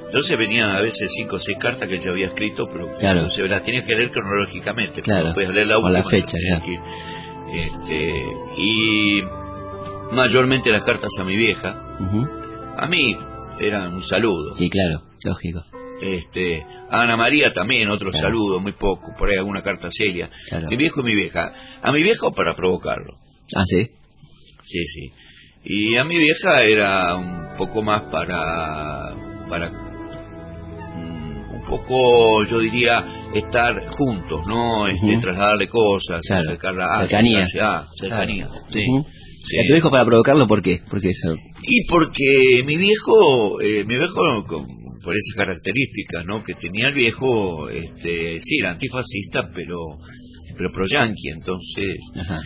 [0.05, 3.19] Entonces venían a veces cinco o seis cartas que él ya había escrito, pero Claro.
[3.21, 5.01] entonces las tenías que leer cronológicamente.
[5.01, 5.33] Claro.
[5.33, 5.91] Podías leer la última.
[5.99, 6.61] la fecha, ya.
[6.61, 6.79] que-
[7.51, 8.23] este,
[8.57, 9.21] y
[10.11, 11.75] mayormente las cartas a mi vieja.
[12.77, 13.17] A mí
[13.59, 14.55] eran un saludo.
[14.59, 15.63] Y claro, lógico.
[16.01, 18.27] Este, a Ana María también otro Claro.
[18.27, 20.29] saludo, muy poco, por ahí alguna carta seria.
[20.49, 20.67] Claro.
[20.69, 21.51] Mi viejo y mi vieja.
[21.81, 23.15] A mi viejo para provocarlo.
[23.55, 23.87] Ah, sí.
[24.63, 25.11] Sí, sí.
[25.63, 29.15] Y a mi vieja era un poco más para
[29.49, 29.69] para
[30.95, 34.87] mm, un poco yo diría estar juntos, ¿no?
[34.87, 35.21] Este, Ujú.
[35.21, 36.41] trasladarle cosas, Claro.
[36.41, 37.43] acercarla a Cercanía.
[37.61, 38.49] Ah, cercanía.
[38.69, 38.83] Sí.
[38.87, 39.05] Ujú.
[39.47, 39.55] Sí.
[39.55, 40.81] ¿Y a tu hijo para provocarlo por qué?
[40.89, 41.33] Porque eso.
[41.63, 44.67] Y porque mi viejo, eh, mi viejo, con-
[45.07, 46.43] por esas características, ¿no?
[46.43, 49.77] Que tenía el viejo, este, sí, era antifascista, pero,
[50.57, 52.41] pero pro yanqui, entonces, Ajá.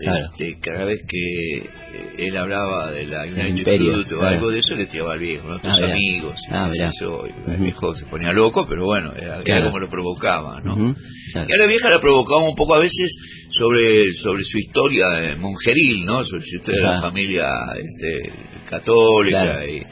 [0.00, 0.26] Claro.
[0.32, 1.70] este, cada vez que eh,
[2.18, 4.26] él hablaba de la United imperio, o claro.
[4.26, 5.60] algo de eso, le tiraba al viejo, ¿no?
[5.60, 7.62] Tus Ah, amigos, Ah, eso, el Ujú.
[7.62, 9.66] viejo se ponía loco, pero bueno, era, era Claro.
[9.66, 10.74] como lo provocaba, ¿no?
[10.76, 13.16] Y a la vieja la provocaba un poco a veces
[13.50, 16.24] sobre sobre su historia eh, monjeril, ¿no?
[16.24, 18.32] Sobre su historia de la familia este,
[18.68, 19.82] católica y,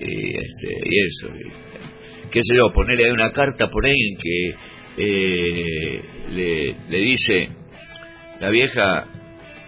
[0.00, 1.28] y, este, y eso.
[1.28, 4.54] y, qué sé yo, ponerle ahí una carta por ahí en que
[4.96, 7.48] eh, le, le dice
[8.40, 9.06] la vieja,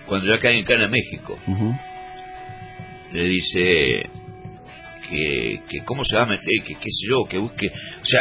[0.06, 1.38] cuando ya cae en Cana, México,
[3.12, 4.02] le dice
[5.08, 8.20] que, que cómo se va a meter, que qué sé yo, que busque, o sea,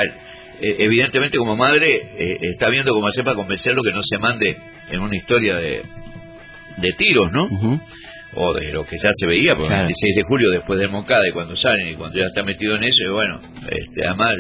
[0.60, 4.58] eh, evidentemente como madre eh, está viendo cómo hacer para convencerlo que no se mande
[4.90, 5.84] en una historia de,
[6.78, 7.48] de tiros, ¿no?
[8.34, 9.82] O de lo que ya se veía, porque Claro.
[9.84, 12.78] el 26 de julio después del Moncada y cuando salen y cuando ya está metido
[12.78, 13.40] en eso, y bueno,
[13.70, 14.36] este, además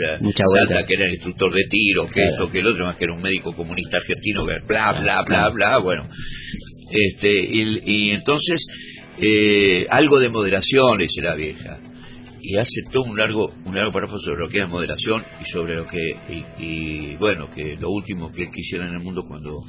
[0.69, 0.87] vuelta.
[0.87, 2.31] que era el instructor de tiro, que Claro.
[2.31, 5.49] esto, que el otro, más que era un médico comunista argentino, que bla, bla, bla,
[5.49, 6.07] bla, bueno.
[6.89, 8.65] Este, y, y entonces,
[9.21, 11.79] eh, algo de moderación, le dice la vieja.
[12.43, 15.75] Y hace todo un largo, un largo párrafo sobre lo que es moderación y sobre
[15.75, 19.61] lo que, y, y, bueno, que lo último que él quisiera en el mundo cuando,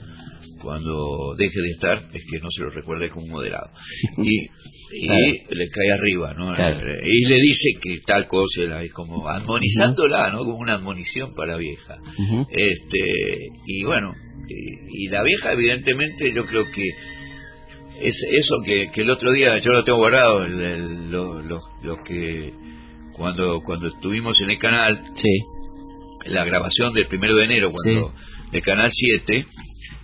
[0.63, 3.71] cuando deje de estar es que no se lo recuerde como moderado.
[4.19, 4.49] Y,
[4.95, 5.23] y Claro.
[5.59, 6.53] le cae arriba, ¿no?
[6.55, 6.87] Claro.
[7.03, 10.41] Y le dice que tal cosa, era como admonizándola, ¿no?
[10.41, 11.97] Como una admonición para la vieja.
[12.51, 12.99] Este,
[13.67, 14.15] y bueno,
[14.49, 16.83] y, y la vieja evidentemente yo creo que
[18.03, 21.61] es eso que, que el otro día yo lo tengo guardado, el- el- lo, lo-
[21.83, 22.53] lo que
[23.15, 25.29] cuando cuando estuvimos en el canal, Sí.
[26.27, 28.13] la grabación del primero de enero, cuando
[28.51, 29.47] de Canal 7,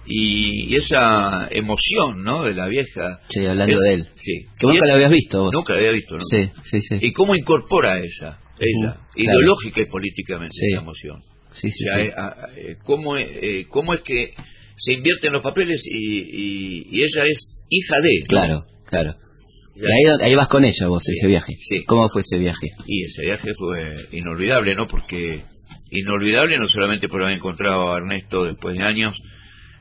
[0.09, 2.45] y, y esa emoción, ¿no?
[2.45, 3.21] De la vieja.
[3.29, 4.09] Sí, hablando es- de él.
[4.15, 4.47] Sí.
[4.59, 5.53] Que nunca lo habías visto vos.
[5.55, 6.25] Nunca la había visto, ¿no?
[6.25, 6.99] Sí, sí, sí.
[7.01, 9.01] ¿Y cómo incorpora esa, ella, claro.
[9.17, 10.67] ideológica y políticamente, Sí.
[10.73, 11.21] esa emoción?
[11.53, 12.09] Sí, sí, O sea, sí.
[12.09, 14.33] eh, ah, eh, ¿cómo, eh, ¿cómo es que
[14.77, 18.19] se invierten los papeles y, y- y ella es hija de?
[18.21, 18.27] ¿no?
[18.29, 19.15] Claro, claro.
[19.75, 19.83] Ya.
[19.89, 21.55] Y ahí, ahí vas con ella vos, ese viaje.
[21.59, 21.85] Sí.
[21.85, 22.67] ¿Cómo fue ese viaje?
[22.87, 24.87] Y ese viaje fue inolvidable, ¿no?
[24.89, 25.45] Porque
[25.91, 29.15] inolvidable no solamente por haber encontrado a Ernesto después de años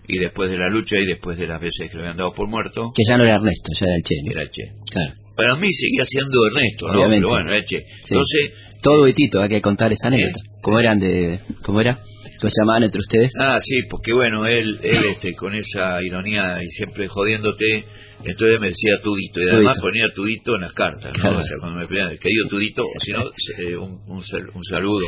[0.08, 2.48] y después de la lucha y después de las veces que lo habían dado por
[2.48, 4.16] muerto, Que ya no era Ernesto, ya era el Che.
[4.24, 4.32] ¿no?
[4.32, 4.64] era Che.
[4.90, 5.14] Claro.
[5.36, 6.94] Para mí seguía siendo Ernesto, ¿no?
[6.94, 7.26] Obviamente.
[7.26, 7.80] Pero bueno, era Che.
[8.04, 8.14] Sí.
[8.14, 10.40] Entonces, Todo y Tito, hay que contar esa anécdota.
[10.62, 12.02] ¿Cómo eran de, cómo era?
[12.40, 13.32] ¿Cómo se llamaban entre ustedes?
[13.40, 17.86] Ah, sí, porque bueno, él, él este, con esa ironía y siempre jodiéndote,
[18.24, 19.82] entonces me decía Tudito, y además Tudito.
[19.88, 21.22] ponía Tudito en las cartas, ¿no?
[21.24, 21.38] Claro.
[21.38, 23.24] O sea, cuando me pedían, querido Tudito, o si no,
[23.60, 25.06] eh, un, un, sal- un saludo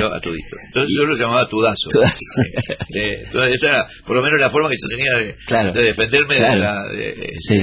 [0.00, 0.56] yo a Tudito.
[0.68, 1.88] Entonces yo lo llamaba Tudazo.
[1.90, 2.14] Tudazo.
[2.16, 2.98] Sí.
[3.00, 5.72] Eh, entonces esa era por lo menos la forma que yo tenía de, Claro.
[5.72, 6.54] de defenderme Claro.
[6.54, 6.88] de la...
[6.92, 7.58] de- Sí.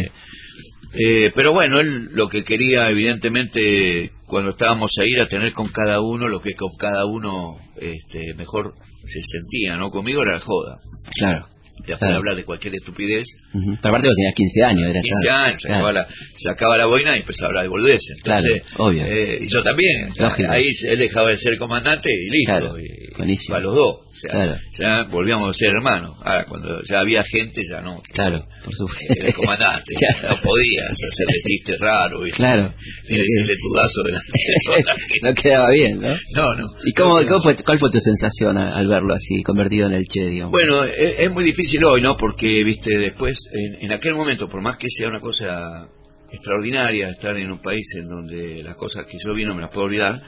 [0.93, 6.01] eh, pero bueno, él lo que quería, evidentemente, cuando estábamos ahí, era tener con cada
[6.01, 8.73] uno lo que con cada uno este, mejor
[9.05, 9.89] se sentía, ¿no?
[9.89, 10.77] Conmigo era la joda.
[11.15, 11.45] Claro.
[11.81, 12.15] Después Claro.
[12.17, 13.27] hablar de cualquier estupidez.
[13.53, 15.39] Pero aparte vos tenías 15 años, era 15 claro.
[15.45, 15.75] años, Claro.
[15.75, 18.21] sacaba, la, sacaba la boina y empezaba a hablar de boludeces.
[18.23, 19.05] Claro, Entonces, obvio.
[19.05, 20.09] eh, y yo también.
[20.09, 20.51] o sea, Lógico.
[20.51, 22.51] ahí él dejaba de ser comandante y listo.
[22.51, 23.55] Claro, y, buenísimo.
[23.57, 23.95] a los dos.
[24.07, 24.55] O sea, Claro.
[24.79, 26.17] ya volvíamos a ser hermanos.
[26.23, 28.01] Ahora, cuando ya había gente, ya no.
[28.13, 29.13] Claro, por supuesto.
[29.17, 29.93] El comandante.
[30.01, 30.35] Claro.
[30.35, 32.29] No podías hacerle chistes raros.
[32.35, 32.73] Claro.
[33.07, 34.19] Y decirle tudazo de la
[35.29, 36.09] no quedaba bien, ¿no?
[36.35, 36.65] No, no.
[36.85, 40.21] ¿Y cómo, cómo fue, cuál fue tu sensación al verlo así, convertido en el Che,
[40.29, 40.51] digamos?
[40.51, 42.15] Bueno, es, es muy difícil hoy, ¿no?
[42.17, 45.87] Porque, viste, después, en, en aquel momento, por más que sea una cosa
[46.31, 49.69] extraordinaria estar en un país en donde las cosas que yo vi no me las
[49.71, 50.21] puedo olvidar,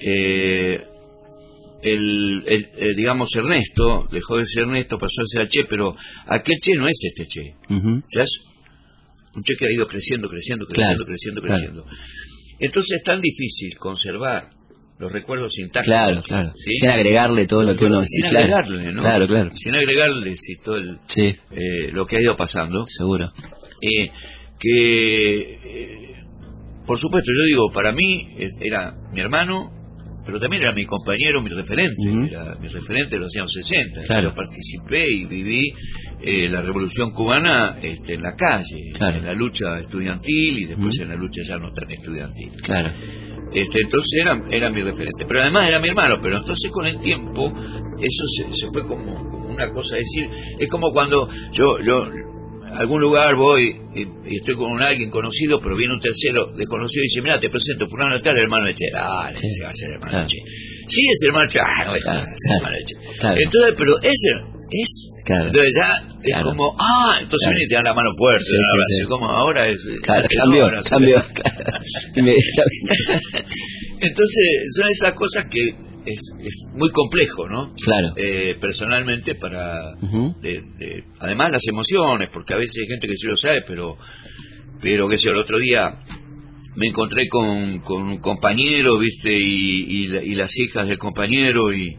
[0.00, 0.82] eh,
[1.82, 5.94] el, el- el, digamos, Ernesto, dejó de ser Ernesto, pasó a ser Che, pero
[6.26, 7.54] aquel Che no es este Che.
[7.74, 8.02] Ujú.
[8.14, 8.40] Ya es
[9.34, 11.84] un Che que ha ido creciendo, creciendo, Claro, creciendo, creciendo, claro.
[11.86, 12.56] creciendo.
[12.58, 14.50] Entonces es tan difícil conservar
[15.00, 15.86] los recuerdos intactos.
[15.86, 16.52] Claro, claro.
[16.56, 16.74] ¿sí?
[16.78, 18.02] Sin agregarle todo lo que uno...
[18.02, 19.00] Sin sí, agregarle, ¿no?
[19.00, 19.50] Claro, claro.
[19.56, 22.84] Sin agregarle sí, todo el, eh, lo que ha ido pasando.
[22.86, 23.32] seguro.
[23.82, 24.10] Eh,
[24.58, 26.14] que, eh,
[26.86, 29.72] por supuesto, yo digo, para mí es- era mi hermano,
[30.26, 32.26] pero también era mi compañero, mi referente, Ujú.
[32.26, 34.02] era mi referente de los años 60.
[34.04, 34.28] Claro.
[34.30, 35.72] Yo participé y viví
[36.22, 39.16] eh, la revolución cubana este, en la calle, Claro.
[39.16, 42.50] en la lucha estudiantil y después en la lucha ya no tan estudiantil.
[42.62, 42.92] Claro.
[43.52, 45.24] Este, entonces era, era mi referente.
[45.26, 47.52] Pero además era mi hermano, pero entonces con el tiempo
[47.98, 52.04] eso se, se fue como, como una cosa, es decir, es como cuando yo, yo
[52.72, 56.46] a algún lugar voy y, y estoy con un alguien conocido, pero viene un tercero
[56.56, 58.84] desconocido y dice, mira, te presento, fulano de tal, hermano de Che.
[58.96, 59.46] Ah, Sí.
[59.48, 60.24] ese va a ser hermano Claro.
[60.26, 60.38] de Che.
[60.88, 61.58] Sí, es hermano de Che.
[61.58, 63.18] Ah, no, es claro, hermano de Che.
[63.18, 63.36] claro.
[63.42, 64.30] Entonces, pero ese
[64.70, 65.09] es...
[65.24, 65.44] Claro.
[65.46, 66.44] Entonces ya es Claro.
[66.50, 67.52] como, ah, entonces Claro.
[67.54, 68.56] viene y te dan la mano fuerte, Sí,
[68.98, 69.80] sí, como ahora es...
[70.02, 71.16] Cambió, ahora cambió.
[74.00, 74.44] entonces,
[74.76, 75.68] son esas cosas que
[76.06, 77.72] es, es muy complejo, ¿no?
[77.84, 78.14] Claro.
[78.16, 79.94] Eh, personalmente para...
[80.02, 80.34] Ujú.
[80.40, 83.96] de- de- además las emociones, porque a veces hay gente que sí lo sabe, pero,
[84.80, 85.90] pero que sé, yo, el otro día
[86.76, 91.96] me encontré con, con un compañero, viste, y, y, y las hijas del compañero, y,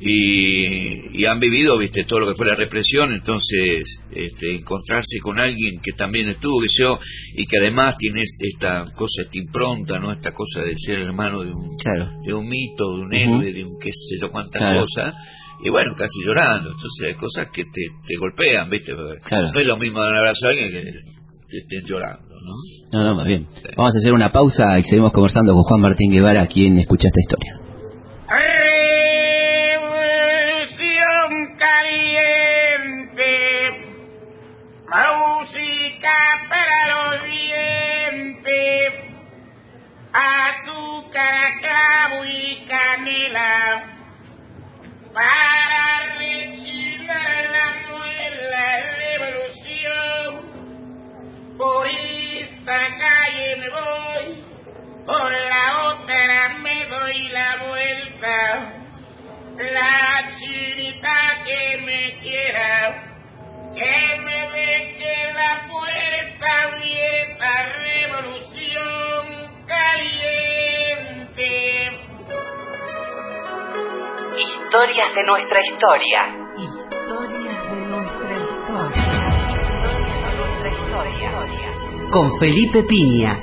[0.00, 5.40] y, y han vivido, viste, todo lo que fue la represión, entonces, este, encontrarse con
[5.40, 6.98] alguien que también estuvo, que yo,
[7.34, 10.12] y que además tiene esta cosa, esta impronta, ¿no?
[10.12, 12.10] Esta cosa de ser hermano de un, Claro.
[12.24, 14.80] de un mito, de un héroe, de un qué sé yo cuántas Claro.
[14.82, 15.14] cosas,
[15.64, 18.92] y bueno, casi llorando, entonces hay cosas que te, te golpean, ¿viste?
[19.24, 19.50] Claro.
[19.52, 20.82] No es lo mismo dar un abrazo a alguien que,
[21.50, 22.54] que estén llorando, ¿no?
[22.92, 23.46] No, no, más bien.
[23.76, 27.20] Vamos a hacer una pausa y seguimos conversando con Juan Martín Guevara, quien escucha esta
[27.20, 27.52] historia.
[36.48, 38.92] Para los dientes,
[40.12, 43.84] azúcar, clavo y canela,
[45.12, 50.28] para rechinar la muela revolución.
[51.56, 54.44] Por esta calle me voy,
[55.06, 58.74] por la otra me doy la vuelta.
[59.58, 63.07] La chinita que me quiera,
[63.74, 69.24] que me deje la puerta abierta, revolución
[69.66, 71.50] caliente.
[74.36, 76.20] Historias de nuestra historia.
[76.56, 79.06] Historias de nuestra historia.
[80.36, 81.28] Nuestra historia.
[82.10, 83.38] Con Felipe Piña.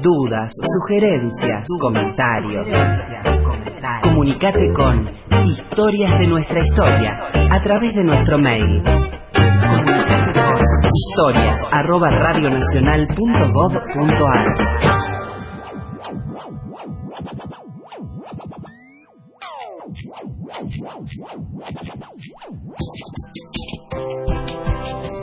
[0.00, 2.66] Dudas, sugerencias, comentarios.
[4.02, 5.10] Comunicate con
[5.44, 7.12] Historias de nuestra historia
[7.50, 8.82] a través de nuestro mail.
[8.82, 10.16] Comunicate
[10.94, 11.60] historias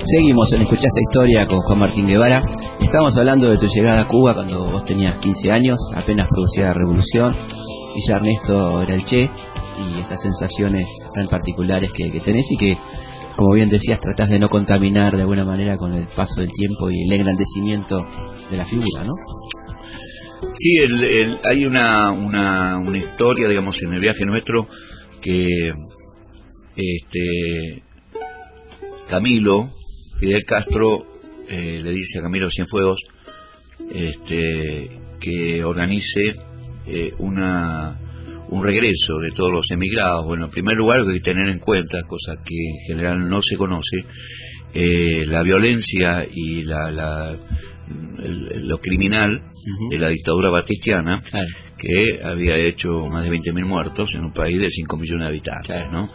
[0.05, 2.41] Seguimos en Escuchar esta historia con Juan Martín Guevara.
[2.79, 6.73] Estamos hablando de tu llegada a Cuba cuando vos tenías 15 años, apenas producía la
[6.73, 7.33] revolución,
[7.95, 9.29] y ya Ernesto era el Che,
[9.77, 12.77] y esas sensaciones tan particulares que, que tenés y que,
[13.35, 16.89] como bien decías, tratás de no contaminar de alguna manera con el paso del tiempo
[16.89, 17.97] y el engrandecimiento
[18.49, 19.13] de la figura, ¿no?
[20.53, 24.67] Sí, el- hay una, una, una historia, digamos, en el viaje nuestro
[25.21, 25.71] que
[26.75, 27.83] este,
[29.09, 29.69] Camilo,
[30.19, 31.05] Fidel Castro,
[31.47, 33.01] eh, le dice a Camilo Cienfuegos
[33.91, 36.35] este, que organice
[36.87, 37.97] eh, una,
[38.49, 40.25] un regreso de todos los emigrados.
[40.25, 43.55] Bueno, en primer lugar hay que tener en cuenta, cosa que en general no se
[43.57, 44.05] conoce,
[44.73, 47.35] eh, la violencia y la, la-
[48.23, 49.43] el- lo criminal
[49.89, 51.47] de la dictadura batistiana Claro.
[51.77, 55.81] que había hecho más de 20.000 muertos en un país de 5 millones de habitantes,
[55.91, 56.09] ¿no?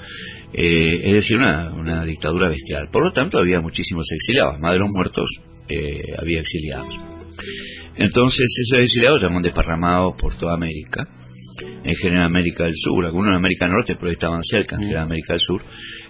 [0.52, 2.88] Eh, es decir, una, una dictadura bestial.
[2.90, 5.28] Por lo tanto, había muchísimos exiliados, más de los muertos
[5.68, 6.88] eh, había exiliados.
[7.98, 11.08] Entonces, esos exiliados estaban desparramados por toda América,
[11.82, 15.04] en general América del Sur, algunos en América del Norte, pero estaban cerca, en general
[15.04, 15.62] América del Sur.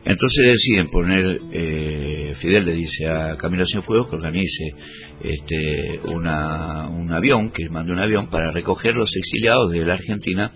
[0.05, 4.65] Entonces deciden poner, eh, Fidel le dice a Camilo Cienfuegos que organice
[5.23, 10.51] este, una, un avión, que mande un avión para recoger los exiliados de la Argentina,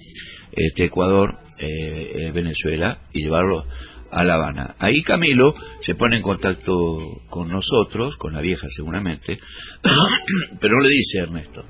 [0.52, 3.64] este, Ecuador, eh, eh, Venezuela y llevarlos
[4.12, 4.76] a La Habana.
[4.78, 9.38] Ahí Camilo se pone en contacto con nosotros, con la vieja seguramente,
[10.60, 11.64] pero no le dice a Ernesto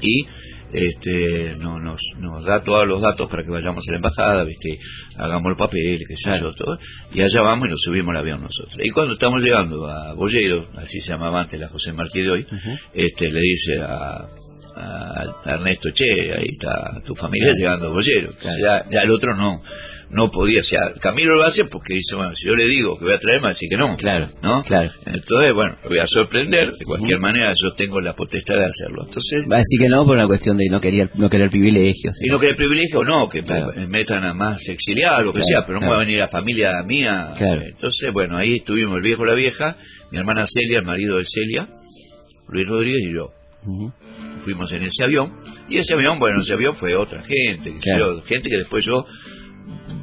[0.00, 0.26] y
[0.72, 4.76] este no, nos, nos da todos los datos para que vayamos a la embajada, viste,
[5.16, 6.78] hagamos el papel, que sea todo,
[7.12, 8.76] y allá vamos y nos subimos al avión nosotros.
[8.82, 12.46] Y cuando estamos llegando a Bollero, así se llamaba antes la José Martí de hoy,
[12.92, 14.26] este le dice a,
[15.46, 18.32] Ernesto, che, ahí está tu familia llegando a Bollero.
[18.60, 19.62] Ya, ya el otro no,
[20.14, 23.04] no podía, o sea, Camilo lo hace porque dice, bueno, si yo le digo que
[23.04, 23.96] voy a traerme, así que no.
[23.96, 24.62] Claro, ¿no?
[24.62, 24.90] claro.
[25.06, 29.02] Entonces, bueno, lo voy a sorprender, de cualquier manera yo tengo la potestad de hacerlo.
[29.04, 32.14] Entonces, Va a decir que no por una cuestión de no querer, no querer privilegios.
[32.22, 33.72] y no que el privilegio no, que Claro.
[33.76, 35.92] me metan a más exiliados, lo que Claro, sea, pero no claro.
[35.94, 37.34] va a venir la familia mía.
[37.36, 37.62] Claro.
[37.66, 39.76] Entonces, bueno, ahí estuvimos el viejo y la vieja,
[40.12, 41.68] mi hermana Celia, el marido de Celia,
[42.48, 43.32] Luis Rodríguez y yo.
[44.42, 45.32] Fuimos en ese avión,
[45.68, 48.22] y ese avión, bueno, ese avión fue otra gente, Claro.
[48.22, 49.04] gente que después yo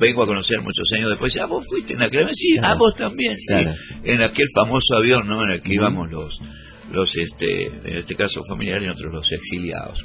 [0.01, 2.73] vengo a conocer muchos años después, ah, vos fuiste en aquel sí, Claro.
[2.73, 3.73] ah, vos también, sí, Claro.
[4.03, 5.43] en aquel famoso avión, ¿no?
[5.43, 6.39] En el que íbamos los,
[6.91, 9.99] los, este, en este caso familiares y otros los exiliados.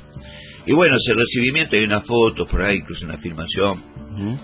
[0.69, 3.83] Y bueno, ese recibimiento, hay una foto por ahí, incluso una filmación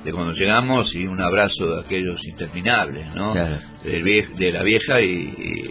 [0.05, 3.33] de cuando llegamos y un abrazo de aquellos interminables, ¿no?
[3.33, 3.59] Claro.
[3.85, 4.05] Del
[4.37, 5.71] de la vieja y, y-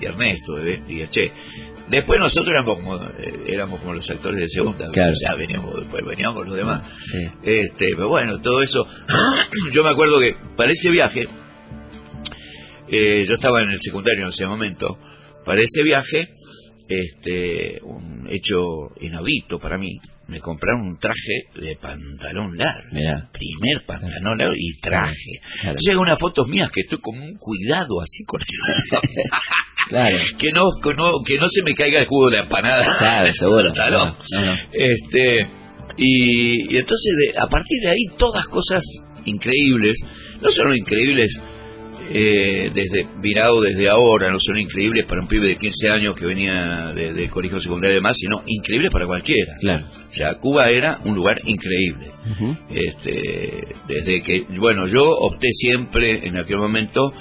[0.00, 1.32] y Ernesto de, y Che.
[1.88, 5.12] Después nosotros éramos como, eh, éramos como los actores de segunda, Claro.
[5.20, 6.82] ya veníamos, después veníamos los demás.
[7.00, 7.18] Sí.
[7.42, 8.86] Este, pero bueno, todo eso.
[9.72, 11.26] yo me acuerdo que para ese viaje,
[12.88, 14.98] eh, yo estaba en el secundario en ese momento,
[15.44, 16.32] para ese viaje,
[16.88, 22.88] este, un hecho inaudito para mí, me compraron un traje de pantalón largo.
[22.92, 23.28] Mirá.
[23.32, 25.40] Primer pantalón largo y traje.
[25.60, 25.78] Claro.
[25.78, 28.40] Llega unas fotos mías que estoy con un cuidado así con
[29.88, 30.16] Claro.
[30.38, 32.96] que no, que no que no se me caiga el jugo de la empanada.
[32.98, 33.64] Claro, seguro.
[33.74, 34.14] Pantalón.
[34.44, 34.52] No.
[34.72, 35.48] Este,
[35.96, 38.82] y, y entonces de- a partir de ahí todas cosas
[39.24, 39.98] increíbles,
[40.40, 41.38] no solo increíbles
[42.14, 46.26] eh, desde mirado desde ahora, no son increíbles para un pibe de 15 años que
[46.26, 49.52] venía de- del colegio secundario y demás, sino increíbles para cualquiera.
[49.60, 49.86] Claro.
[50.10, 52.10] O sea, Cuba era un lugar increíble.
[52.70, 57.12] Este, desde que, bueno, yo opté siempre en aquel momento,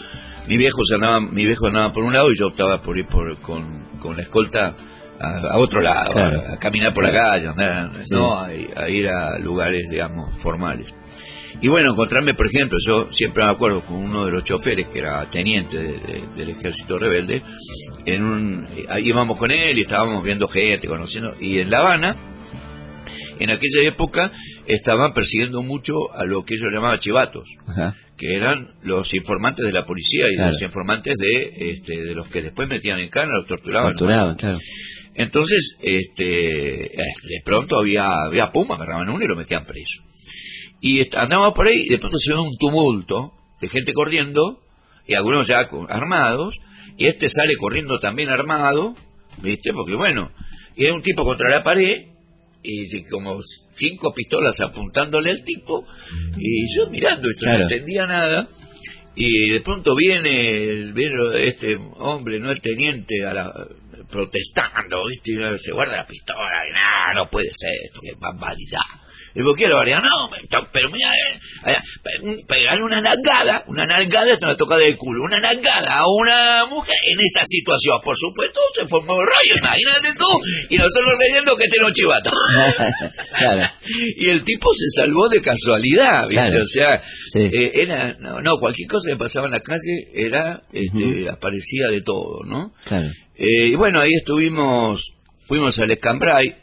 [0.48, 3.06] mi viejo se andaba, mi viejo andaba por un lado y yo optaba por ir
[3.08, 4.76] por, con, con la escolta
[5.20, 6.42] a, a otro lado, Claro.
[6.46, 8.14] a, a caminar por la calle, andar, Sí.
[8.14, 10.94] no a, a ir a lugares, digamos, formales.
[11.62, 15.00] Y bueno, encontrarme, por ejemplo, yo siempre me acuerdo con uno de los choferes que
[15.00, 17.44] era teniente de- de- del ejército rebelde,
[18.06, 22.16] en un, ahí íbamos con él y estábamos viendo gente, conociendo, y en La Habana,
[23.40, 24.32] en aquella época
[24.66, 27.96] estaban persiguiendo mucho a lo que ellos llamaban chivatos, Ajá.
[28.22, 30.52] Que eran los informantes de la policía y Claro.
[30.52, 33.90] los informantes de, este, de los que después metían en cana, los torturaban.
[33.94, 34.60] Torturaban, claro.
[35.16, 40.04] Entonces, este, eh, de pronto había, había puma, agarraban uno y lo metían preso.
[40.80, 44.60] Y andábamos por ahí y de pronto se ve un tumulto de gente corriendo
[45.08, 46.60] y algunos ya armados
[46.98, 48.94] y este sale corriendo también armado,
[49.42, 49.72] ¿viste?
[49.74, 50.32] Porque bueno,
[50.76, 52.06] y era un tipo contra la pared
[52.64, 53.40] y como
[53.72, 55.86] cinco pistolas apuntándole al tipo
[56.38, 57.60] y yo mirando esto Claro.
[57.60, 58.50] no entendía nada
[59.16, 63.68] y de pronto viene, el, viene este hombre, no el teniente, a la,
[64.10, 65.34] protestando, ¿viste?
[65.34, 68.80] Y se guarda la pistola, y nada, no puede ser esto, qué barbaridad.
[69.34, 70.30] Y por qué lo haría, no,
[70.74, 71.40] pero- mira, eh,
[71.72, 75.90] eh, pe- un- pegarle una nalgada, una nalgada, esto una tocada de culo, una nalgada
[75.90, 80.28] a una mujer en esta situación, por supuesto, se formó el rollo, imagínate tú,
[80.70, 82.32] y nosotros leyendo que este no chivato.
[83.38, 83.72] claro.
[84.18, 86.36] y el tipo se salvó de casualidad, ¿viste?
[86.36, 86.60] Claro.
[86.60, 87.40] O sea, Sí.
[87.40, 92.02] eh, era, no, no, cualquier cosa que pasaba en la calle era, este, aparecía de
[92.02, 92.74] todo, ¿no?
[92.86, 93.08] Claro.
[93.36, 95.14] Eh, y bueno, ahí estuvimos,
[95.48, 96.56] fuimos al Escambray,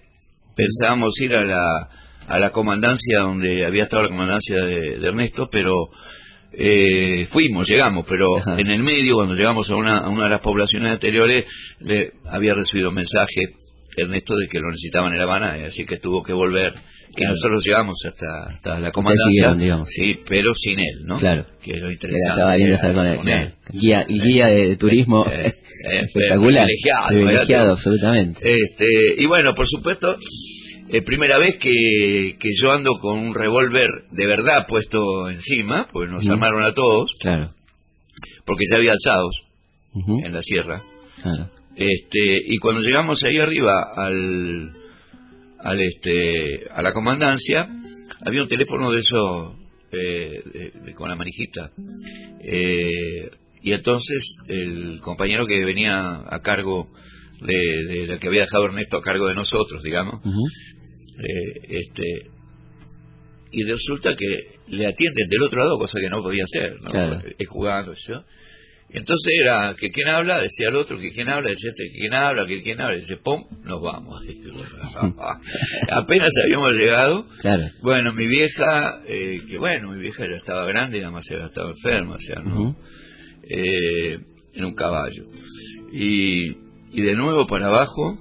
[0.57, 1.89] pensábamos ir a la,
[2.29, 5.89] a la comandancia donde había estado la comandancia de, de Ernesto, pero
[6.53, 8.59] eh, fuimos, llegamos, pero Ajá.
[8.59, 11.45] en el medio, cuando llegamos a una, a una de las poblaciones anteriores,
[11.81, 13.55] le había recibido un mensaje
[13.97, 16.73] Ernesto de que lo necesitaban en La Habana, así que tuvo que volver.
[17.15, 17.35] Claro.
[17.35, 19.89] nosotros llegamos hasta, hasta la comandancia, siguieron, digamos.
[19.91, 21.19] sí, pero sin él, ¿no?
[21.19, 21.47] Claro.
[21.61, 22.31] Que lo Era, interesante.
[22.33, 23.17] estaba bien de era estar con él.
[23.17, 23.45] con claro.
[23.47, 23.55] él.
[23.81, 25.47] Guía, guía de turismo Eh,
[25.91, 26.67] eh, espectacular.
[26.67, 28.53] privilegiado, Privilegiado, absolutamente.
[28.53, 28.87] Este,
[29.17, 30.15] y bueno, por supuesto,
[30.91, 36.11] eh, primera vez que, que yo ando con un revólver de verdad puesto encima, pues
[36.11, 37.53] nos armaron a todos, Claro.
[38.45, 39.41] porque ya había alzados
[40.25, 40.83] en la sierra.
[41.23, 41.49] Claro.
[41.77, 44.73] Este, y cuando llegamos ahí arriba al,
[45.59, 47.69] al este, a la comandancia,
[48.25, 49.55] había un teléfono de esos,
[49.93, 51.71] eh, de- de- con la manijita.
[52.41, 53.31] Eh,
[53.63, 56.89] y entonces el compañero que venía a cargo
[57.41, 60.21] de, de la que había dejado Ernesto a cargo de nosotros, digamos.
[61.19, 62.05] Eh, este,
[63.51, 66.91] y resulta que le atienden del otro lado, cosa que no podía hacer, ¿no?
[66.91, 67.21] Claro.
[67.27, 68.25] Eh, jugando, yo.
[68.91, 72.15] Entonces era que quién habla, decía el otro, que quién habla, decía este, que quién
[72.15, 74.23] habla, que quién habla, dice, pum, nos vamos.
[75.91, 77.65] Apenas habíamos llegado, Claro.
[77.83, 81.47] bueno, mi vieja, eh, que bueno, mi vieja ya estaba grande y nada más había
[81.47, 82.77] estado enferma, o sea, ¿no?
[83.43, 84.19] Eh,
[84.55, 85.25] en un caballo.
[85.93, 86.49] Y,
[86.91, 88.19] y de nuevo para abajo,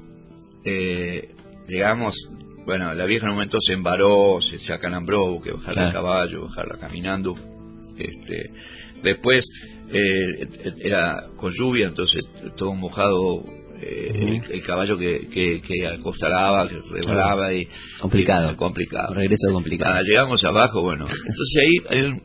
[0.66, 1.30] eh,
[1.68, 2.30] llegamos
[2.68, 5.90] bueno, la vieja en un momento se embaró, se, se acalambró, que bajarla Claro.
[5.90, 7.34] a caballo, bajarla caminando.
[7.98, 8.52] Este,
[9.02, 9.46] después
[9.90, 10.48] eh,
[10.80, 12.24] era con lluvia, entonces
[12.56, 13.44] todo mojado.
[13.82, 17.68] eh, el, el caballo que, que, que acostalaba, que rebalaba y
[18.00, 18.52] Complicado.
[18.52, 19.14] y- complicado.
[19.14, 19.96] Regreso complicado.
[19.96, 21.06] Ah, llegamos abajo, bueno.
[21.06, 22.24] Entonces ahí, un-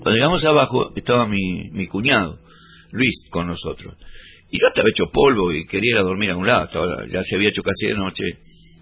[0.00, 2.38] cuando llegamos abajo, estaba mi, mi cuñado,
[2.92, 3.94] Luis, con nosotros.
[4.50, 7.22] Y yo estaba hecho polvo y quería ir a dormir a un lado, estaba- ya
[7.22, 8.24] se había hecho casi de noche.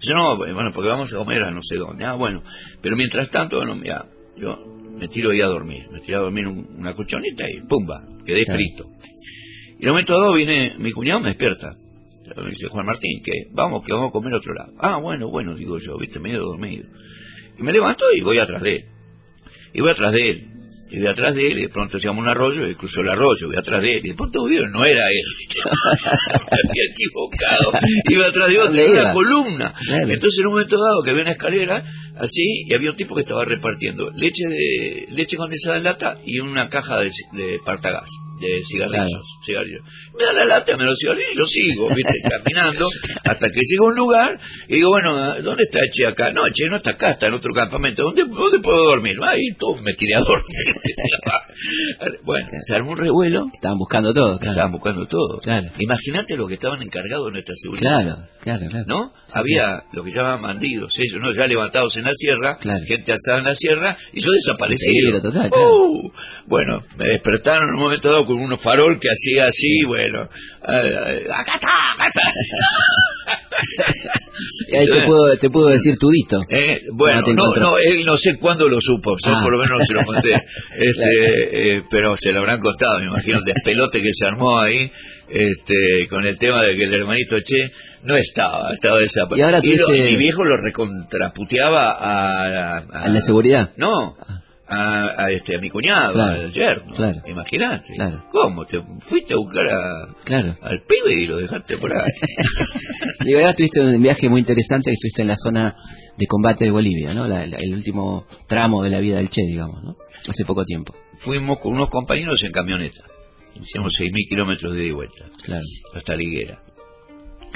[0.01, 2.05] Yo no, bueno, porque vamos a comer a no sé dónde.
[2.05, 2.43] Ah, bueno.
[2.81, 4.05] Pero mientras tanto, bueno, mira,
[4.37, 4.57] yo
[4.97, 5.87] me tiro ahí a dormir.
[5.91, 8.57] Me tiro a dormir un- una colchonita y pumba, quedé Claro.
[8.59, 8.89] frito.
[9.79, 11.75] Y en un momento dado viene mi cuñado, me despierta.
[12.35, 14.73] Me dice, Juan Martín, que vamos, que vamos a comer a otro lado.
[14.79, 16.83] Ah, bueno, bueno, digo yo, viste, medio dormido.
[17.57, 18.85] Y me levanto y voy atrás de él.
[19.73, 20.47] Y voy atrás de él.
[20.89, 23.09] Y voy atrás de él, y de pronto se llama un arroyo, y cruzo el
[23.09, 24.05] arroyo, voy atrás de él.
[24.05, 25.25] Y de pronto veo, no era él.
[26.35, 27.71] había equivocado.
[28.09, 29.73] Iba atrás de otro, ¿Dónde era una columna.
[30.07, 31.83] Entonces en un momento dado que había una escalera,
[32.15, 36.39] así, y había un tipo que estaba repartiendo leche de leche condensada en lata y
[36.39, 38.09] una caja de, de partagás,
[38.39, 39.37] de cigarrillos.
[39.45, 39.81] Cigarrillos.
[40.17, 42.85] Me da la lata, me lo cigarrillos, yo sigo, viste, caminando,
[43.23, 46.31] hasta que llego a un lugar, y digo, bueno, ¿dónde está Eche acá?
[46.31, 48.03] No, Eche no está acá, está en otro campamento.
[48.03, 49.17] ¿Dónde, dónde puedo dormir?
[49.23, 50.45] Ahí todo me tiré a dormir.
[52.23, 54.51] bueno, se armó un revuelo, Estaban buscando todo, claro.
[54.51, 55.39] estaban buscando todo.
[55.39, 55.67] Claro.
[55.79, 58.03] Imagínate lo que estaban encargados de nuestra seguridad.
[58.03, 58.85] Claro, claro, claro.
[58.87, 59.13] ¿no?
[59.33, 61.33] Había lo que llaman bandidos, ellos, ¿no?
[61.33, 62.83] Ya levantados en la sierra, Claro.
[62.85, 64.29] gente alzada en la sierra, y yo
[65.21, 65.73] total, claro.
[65.73, 66.11] Uh,
[66.47, 70.23] bueno, me despertaron en un momento dado con unos farol que hacía así, bueno,
[70.67, 72.21] eh, acá está, acá está.
[74.69, 76.41] Y ahí te puedo, te puedo decir tudito.
[76.49, 79.41] Eh, bueno, Ah, no, no, él no sé cuándo lo supo, Ah.
[79.43, 80.33] por lo menos no se lo conté,
[80.77, 84.91] este, eh, pero se lo habrán contado, me imagino, el despelote que se armó ahí,
[85.29, 87.71] este, con el tema de que el hermanito Che
[88.03, 89.37] no estaba, estaba desaparecido.
[89.37, 93.71] Y ahora lo- tuviste- mi viejo lo recontraputeaba a, a, ¿A la seguridad?
[93.77, 94.15] No,
[94.69, 97.21] a, a este, a mi cuñado, Claro, al yerno, claro.
[97.25, 97.93] imagínate.
[97.93, 98.25] Claro.
[98.31, 98.65] ¿Cómo?
[98.65, 100.55] ¿Te fuiste a buscar a, Claro.
[100.61, 102.11] al pibe y lo dejaste por ahí?
[103.25, 105.75] Digo, ahora estuviste en un viaje muy interesante que estuviste en la zona
[106.17, 107.27] de combate de Bolivia, ¿no?
[107.27, 109.95] La- la- el último tramo de la vida del Che, digamos, ¿no?
[110.27, 110.93] Hace poco tiempo.
[111.17, 113.03] Fuimos con unos compañeros en camioneta.
[113.55, 115.25] Hicimos 6.000 kilómetros de ida y vuelta.
[115.43, 115.63] Claro.
[115.95, 116.61] hasta la higuera.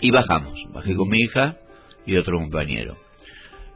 [0.02, 1.58] Y bajamos, bajé con mi hija
[2.06, 2.98] y otro compañero.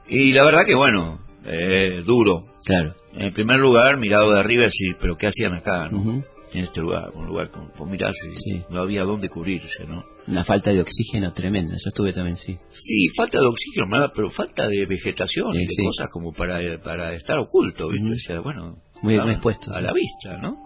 [0.08, 2.46] Y la verdad que bueno, eh, duro.
[2.64, 2.96] Claro.
[3.18, 6.24] En primer lugar, mirado de arriba, decir, pero ¿qué hacían acá, no?
[6.54, 8.64] En este lugar, un lugar con, con mirarse, Sí.
[8.70, 10.04] no había dónde cubrirse, ¿no?
[10.28, 11.74] Una falta de oxígeno tremenda.
[11.74, 12.58] Yo estuve también, sí.
[12.70, 15.84] Sí, falta de oxígeno, pero falta de vegetación Sí, y de sí.
[15.86, 18.14] cosas como para, para estar oculto, ¿viste?
[18.14, 20.58] O sea, bueno, Muy- a- expuesto, A la vista, ¿no?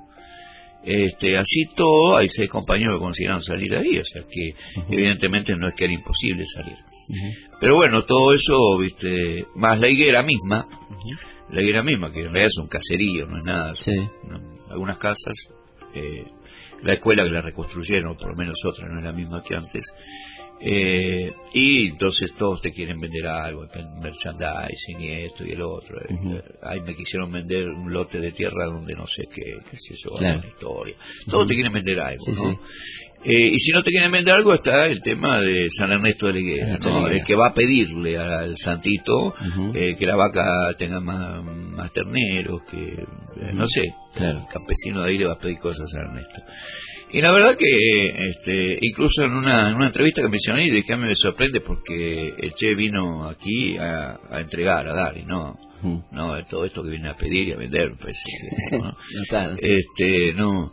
[0.83, 4.53] Este, así todo, hay seis compañeros que consiguieron salir de ahí, o sea que
[4.89, 6.75] evidentemente no es que era imposible salir.
[7.59, 10.67] Pero bueno, todo eso, viste, más la higuera misma,
[11.51, 13.73] la higuera misma, que en realidad es un caserío, no es nada,
[14.69, 15.35] algunas casas,
[15.93, 16.25] eh,
[16.83, 19.93] la escuela que la reconstruyeron, por lo menos otra, no es la misma que antes,
[20.61, 23.65] eh, y entonces todos te quieren vender algo,
[24.01, 25.99] merchandising y esto y el otro.
[26.01, 29.95] eh, ahí me quisieron vender un lote de tierra donde no sé qué, qué sé
[29.95, 30.39] yo, Claro.
[30.39, 30.95] una historia.
[31.29, 32.37] Todos te quieren vender algo, Sí, ¿no?
[32.51, 32.59] sí.
[33.23, 36.33] Eh, y si no te quieren vender algo está el tema de San Ernesto de
[36.41, 37.07] de ¿no?
[37.07, 39.33] el que va a pedirle al santito
[39.73, 44.39] eh, que la vaca tenga más, más terneros, que eh, no sé, Claro.
[44.39, 46.41] el campesino de ahí le va a pedir cosas a Ernesto.
[47.11, 50.93] Y la verdad que este, incluso en una, en una entrevista que mencioné, y que
[50.93, 55.23] a mí me sorprende porque el Che vino aquí a, a entregar, a dar, y
[55.25, 55.57] no,
[56.11, 58.17] no, todo esto que viene a pedir y a vender, pues,
[58.71, 58.91] eh, ¿no?
[58.91, 59.51] No está.
[59.61, 60.71] este no,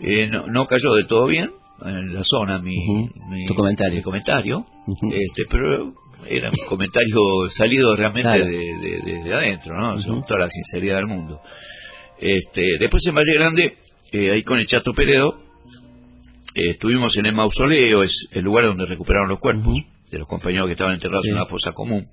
[0.00, 1.50] eh, no no cayó de todo bien
[1.84, 2.76] en la zona mi,
[3.46, 3.96] Tu comentario.
[3.96, 4.66] mi comentario.
[5.12, 5.94] Este pero
[6.28, 8.44] era un comentario salido realmente Claro.
[8.44, 8.50] de,
[8.80, 11.40] de- de- de adentro no toda la sinceridad del mundo.
[12.18, 13.74] Este después en Valle Grande
[14.12, 15.40] eh, ahí con el Chato Peredo
[16.54, 19.76] eh, estuvimos en el mausoleo es el lugar donde recuperaron los cuerpos
[20.10, 21.28] de los compañeros que estaban enterrados Sí.
[21.30, 22.06] en una fosa común.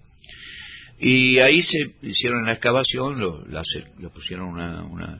[0.99, 3.63] Y ahí se hicieron la excavación, lo, la
[3.99, 5.19] le pusieron una, una,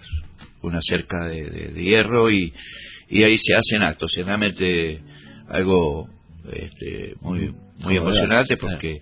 [0.61, 2.53] una cerca de- de hierro y,
[3.09, 4.13] y ahí se hacen actos.
[4.17, 5.01] Realmente
[5.49, 6.09] algo
[6.51, 7.53] este, muy,
[7.83, 9.01] muy emocionante porque...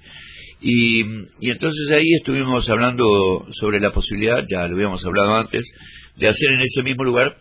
[0.65, 1.01] Y,
[1.41, 5.73] y entonces ahí estuvimos hablando sobre la posibilidad, ya lo habíamos hablado antes,
[6.15, 7.35] de hacer en ese mismo lugar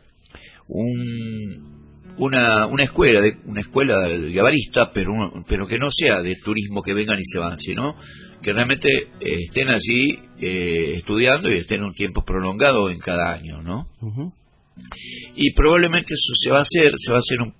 [0.66, 6.34] un, una, una escuela, de, una escuela gabarista, pero, un- pero que no sea de
[6.34, 7.96] turismo que vengan y se van, sino
[8.42, 8.88] que realmente
[9.20, 13.84] estén allí eh, estudiando y estén un tiempo prolongado en cada año, ¿no?
[14.00, 14.32] Ujú.
[15.34, 17.54] Y probablemente eso se va a hacer, se va a hacer un,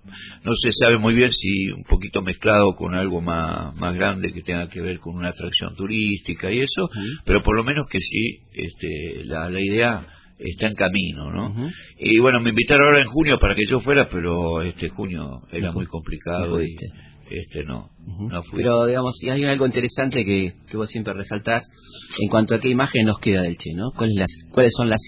[0.45, 4.43] no se sabe muy bien si un poquito mezclado con algo más, más grande que
[4.43, 6.89] tenga que ver con una atracción turística y eso,
[7.25, 10.07] pero por lo menos que sí, este, la, la idea
[10.39, 11.71] está en camino, ¿no?
[11.99, 15.73] Y bueno, me invitaron ahora en junio para que yo fuera, pero este junio era
[15.73, 16.75] muy complicado y
[17.31, 17.91] este no,
[18.29, 18.59] no fui.
[18.59, 21.71] Pero digamos, y hay algo interesante que, que vos siempre resaltás
[22.19, 23.91] en cuanto a qué imagen nos queda del Che, ¿no?
[23.93, 25.01] ¿Cuáles, las, cuáles son las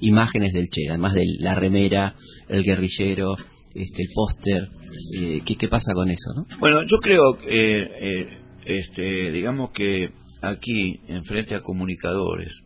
[0.00, 2.14] imágenes del Che, además de la remera,
[2.48, 3.36] el guerrillero,
[3.74, 4.68] este, el póster,
[5.16, 6.46] eh, ¿qué, ¿qué, pasa con eso, no?
[6.58, 8.28] Bueno, yo creo que, eh,
[8.64, 10.10] este, digamos que
[10.42, 12.62] aquí, enfrente a comunicadores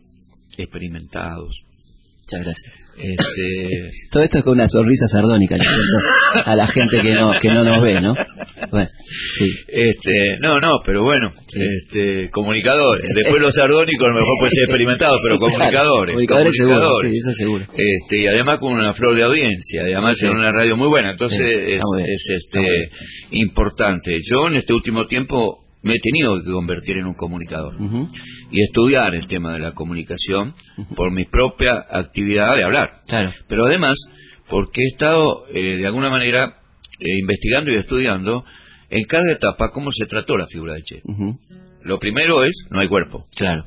[0.57, 1.65] experimentados,
[2.25, 2.84] Muchas gracias.
[2.97, 3.89] Este...
[4.11, 5.57] Todo esto es con una sonrisa sardónica
[6.45, 8.15] a la gente que no que no nos ve, ¿no?
[8.71, 8.87] Bueno,
[9.37, 9.45] sí.
[9.67, 11.59] Este, no, no, pero bueno, sí.
[11.75, 13.05] este, comunicadores.
[13.13, 15.71] Después los sardónicos a lo mejor puede ser experimentados, pero comunicadores.
[15.75, 16.99] Claro, comunicadores, comunicadores.
[16.99, 17.65] Seguro, sí, eso seguro.
[17.73, 21.11] Este, y además con una flor de audiencia, además en una radio muy buena.
[21.11, 22.89] Entonces es, es, este
[23.31, 24.17] importante.
[24.23, 27.75] Yo en este último tiempo me he tenido que convertir en un comunicador.
[27.75, 28.07] Uh -huh
[28.51, 30.53] y estudiar el tema de la comunicación
[30.95, 33.01] por mi propia actividad de hablar.
[33.07, 33.31] Claro.
[33.47, 33.97] Pero además,
[34.47, 36.59] porque he estado eh, de alguna manera
[36.99, 38.45] eh, investigando y estudiando
[38.89, 41.01] en cada etapa cómo se trató la figura de Che.
[41.03, 41.39] Uh -huh.
[41.83, 43.25] Lo primero es, no hay cuerpo.
[43.35, 43.65] Claro,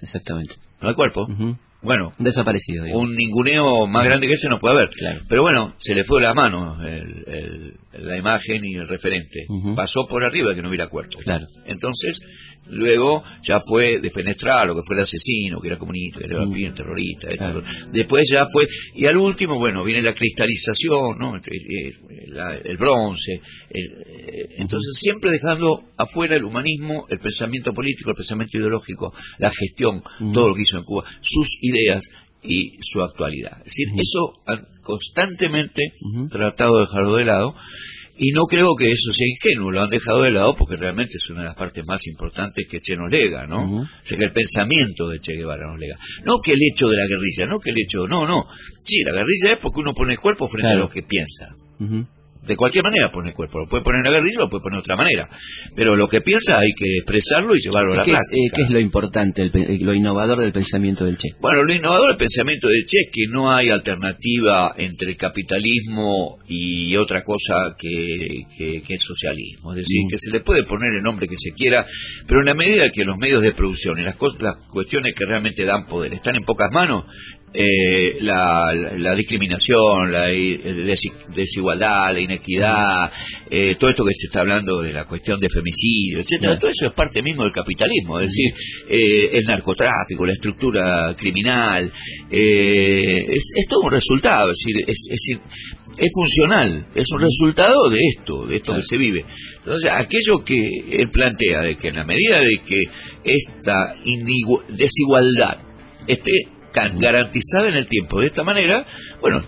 [0.00, 0.54] exactamente.
[0.80, 1.26] No hay cuerpo.
[1.28, 1.58] Uh -huh.
[1.82, 2.84] Bueno, desaparecido.
[2.84, 3.04] Digamos.
[3.06, 4.90] Un ninguneo más grande que ese no puede haber.
[4.90, 5.22] Claro.
[5.28, 9.46] Pero bueno, se le fue la mano el, el, la imagen y el referente.
[9.48, 9.74] Uh -huh.
[9.76, 11.18] Pasó por arriba de que no hubiera cuerpo.
[11.18, 11.46] Claro.
[11.66, 12.20] Entonces,
[12.68, 16.46] luego ya fue defenestrar lo que fue el asesino, que era comunista, que era uh
[16.46, 16.74] -huh.
[16.74, 17.28] terrorista.
[17.28, 17.62] Claro.
[17.92, 18.66] Después ya fue.
[18.94, 21.34] Y al último, bueno, viene la cristalización, ¿no?
[21.34, 23.40] El, el bronce.
[23.70, 23.84] El,
[24.58, 30.48] entonces, siempre dejando afuera el humanismo, el pensamiento político, el pensamiento ideológico, la gestión, todo
[30.48, 32.08] lo que hizo en Cuba, sus ideas
[32.42, 33.58] y su actualidad.
[33.58, 34.00] Es decir, uh -huh.
[34.00, 36.30] eso han constantemente uh -huh.
[36.30, 37.54] tratado de dejarlo de lado
[38.22, 41.30] y no creo que eso sea ingenuo, lo han dejado de lado porque realmente es
[41.30, 43.64] una de las partes más importantes que Che nos lega, ¿no?
[43.64, 43.84] Uh -huh.
[43.84, 45.96] O sea, que el pensamiento de Che Guevara nos lega.
[46.26, 48.44] No que el hecho de la guerrilla, no que el hecho, no, no.
[48.84, 50.80] Sí, la guerrilla es porque uno pone el cuerpo frente claro.
[50.80, 51.54] a lo que piensa.
[52.46, 54.78] De cualquier manera pone el cuerpo, lo puede poner en la guerrilla, lo puede poner
[54.78, 55.28] de otra manera,
[55.76, 58.32] pero lo que piensa hay que expresarlo y llevarlo a la ¿Qué práctica.
[58.32, 61.28] Es, eh, ¿Qué es lo importante, el, lo innovador del pensamiento del Che?
[61.40, 66.38] Bueno, lo innovador del pensamiento del Che es que no hay alternativa entre el capitalismo
[66.48, 70.08] y otra cosa que, que, que el socialismo, es decir, mm.
[70.08, 71.86] que se le puede poner el nombre que se quiera,
[72.26, 75.64] pero en la medida que los medios de producción y las, las cuestiones que realmente
[75.64, 77.04] dan poder están en pocas manos,
[77.52, 80.26] eh, la, la, la, discriminación, la
[81.34, 83.10] desigualdad, la inequidad,
[83.50, 86.86] eh, todo esto que se está hablando de la cuestión de femicidio, etcétera, todo eso
[86.86, 88.52] es parte mismo del capitalismo, es decir,
[88.88, 91.90] eh, el narcotráfico, la estructura criminal,
[92.30, 95.38] eh, es, es, todo un resultado, es decir, es, es,
[95.98, 98.80] es, funcional, es un resultado de esto, de esto claro.
[98.80, 99.24] que se vive.
[99.58, 100.56] Entonces, aquello que
[100.92, 102.84] él plantea de que en la medida de que
[103.24, 103.94] esta
[104.68, 105.58] desigualdad
[106.06, 108.20] esté garantizada en el tiempo.
[108.20, 108.86] De esta manera,
[109.20, 109.40] bueno,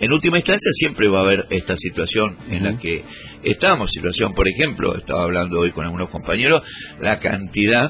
[0.00, 2.72] en última instancia siempre va a haber esta situación en uh -huh.
[2.72, 3.04] la que
[3.42, 3.90] estamos.
[3.92, 6.62] Situación, por ejemplo, estaba hablando hoy con algunos compañeros,
[6.98, 7.84] la cantidad,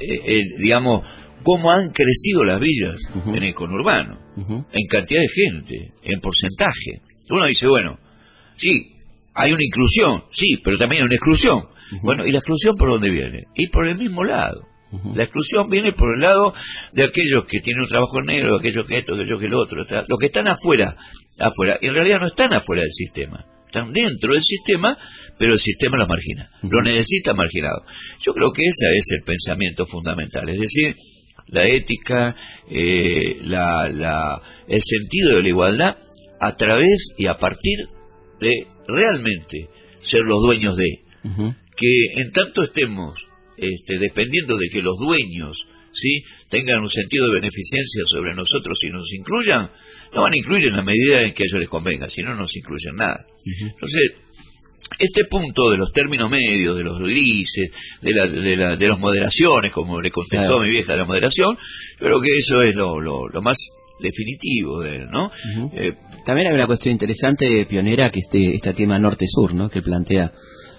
[0.00, 1.02] eh, eh, digamos,
[1.42, 3.36] cómo han crecido las villas uh -huh.
[3.36, 4.66] en el conurbano, uh -huh.
[4.72, 7.02] en cantidad de gente, en porcentaje.
[7.30, 7.98] Uno dice, bueno,
[8.56, 8.90] sí,
[9.34, 11.64] hay una inclusión, sí, pero también hay una exclusión.
[12.02, 13.44] Bueno, ¿y la exclusión por dónde viene?
[13.54, 14.62] Y por el mismo lado.
[15.14, 16.52] La exclusión viene por el lado
[16.92, 20.18] de aquellos que tienen un trabajo negro, aquellos que esto, aquellos que lo otro, los
[20.18, 20.96] que están afuera,
[21.38, 24.96] afuera, y en realidad no están afuera del sistema, están dentro del sistema,
[25.38, 26.70] pero el sistema los margina, uh -huh.
[26.70, 27.84] lo necesita marginado.
[28.20, 30.94] Yo creo que ese es el pensamiento fundamental, es decir,
[31.48, 32.36] la ética,
[32.70, 35.96] eh, la, la, el sentido de la igualdad
[36.40, 37.78] a través y a partir
[38.40, 39.68] de realmente
[40.00, 41.56] ser los dueños de, uh -huh.
[41.76, 43.14] que en tanto estemos
[43.56, 46.22] este, dependiendo de que los dueños ¿sí?
[46.48, 49.70] tengan un sentido de beneficencia sobre nosotros y nos incluyan,
[50.12, 52.30] no van a incluir en la medida en que a ellos les convenga, si no,
[52.30, 53.24] no nos incluyen nada.
[53.28, 53.70] Uh -huh.
[53.70, 54.02] Entonces,
[54.98, 57.70] este punto de los términos medios, de los grises,
[58.02, 60.60] de, la, de, la, de las moderaciones, como le contestó claro.
[60.60, 61.56] mi vieja la moderación,
[61.98, 63.58] creo que eso es lo, lo, lo más
[64.00, 65.26] definitivo de él, ¿no?
[65.26, 65.70] Uh -huh.
[65.74, 65.92] eh,
[66.26, 69.68] También hay una cuestión interesante, pionera, que este, este tema norte-sur, ¿no?
[69.70, 70.32] Que plantea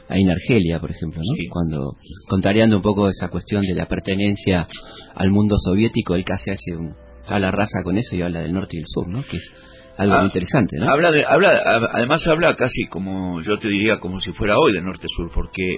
[0.10, 1.36] ahí en Argelia, por ejemplo, ¿no?
[1.38, 1.48] Sí.
[1.50, 1.98] Cuando,
[2.28, 4.68] contrariando un poco esa cuestión de la pertenencia
[5.16, 6.96] al mundo soviético, él casi hace un,
[7.30, 9.24] habla raza con eso y habla del norte y del sur, ¿no?
[9.24, 9.54] Que es
[9.98, 10.90] algo ah, muy interesante, ¿no?
[10.90, 14.84] Habla, de, habla, además habla casi como, yo te diría, como si fuera hoy del
[14.86, 15.78] norte-sur, porque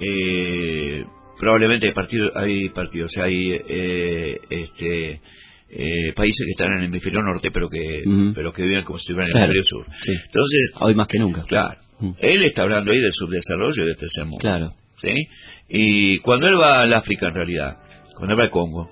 [0.00, 1.04] eh,
[1.38, 5.20] probablemente hay partidos, hay partidos, hay eh, este
[5.68, 8.02] eh, países que están en el hemisferio norte, pero que,
[8.34, 9.86] pero que viven como si estuvieran en el hemisferio sur.
[10.02, 10.12] sí.
[10.12, 11.44] Entonces, Hoy más que nunca.
[11.44, 12.10] claro, Mm.
[12.18, 14.38] él está hablando ahí del subdesarrollo del tercer mundo.
[14.40, 14.74] Claro.
[15.00, 15.28] ¿sí?
[15.68, 17.78] Y cuando él va al África, en realidad,
[18.14, 18.90] cuando él va al Congo,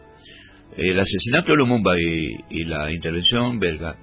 [0.76, 3.96] el asesinato de Lumumba y, y la intervención belga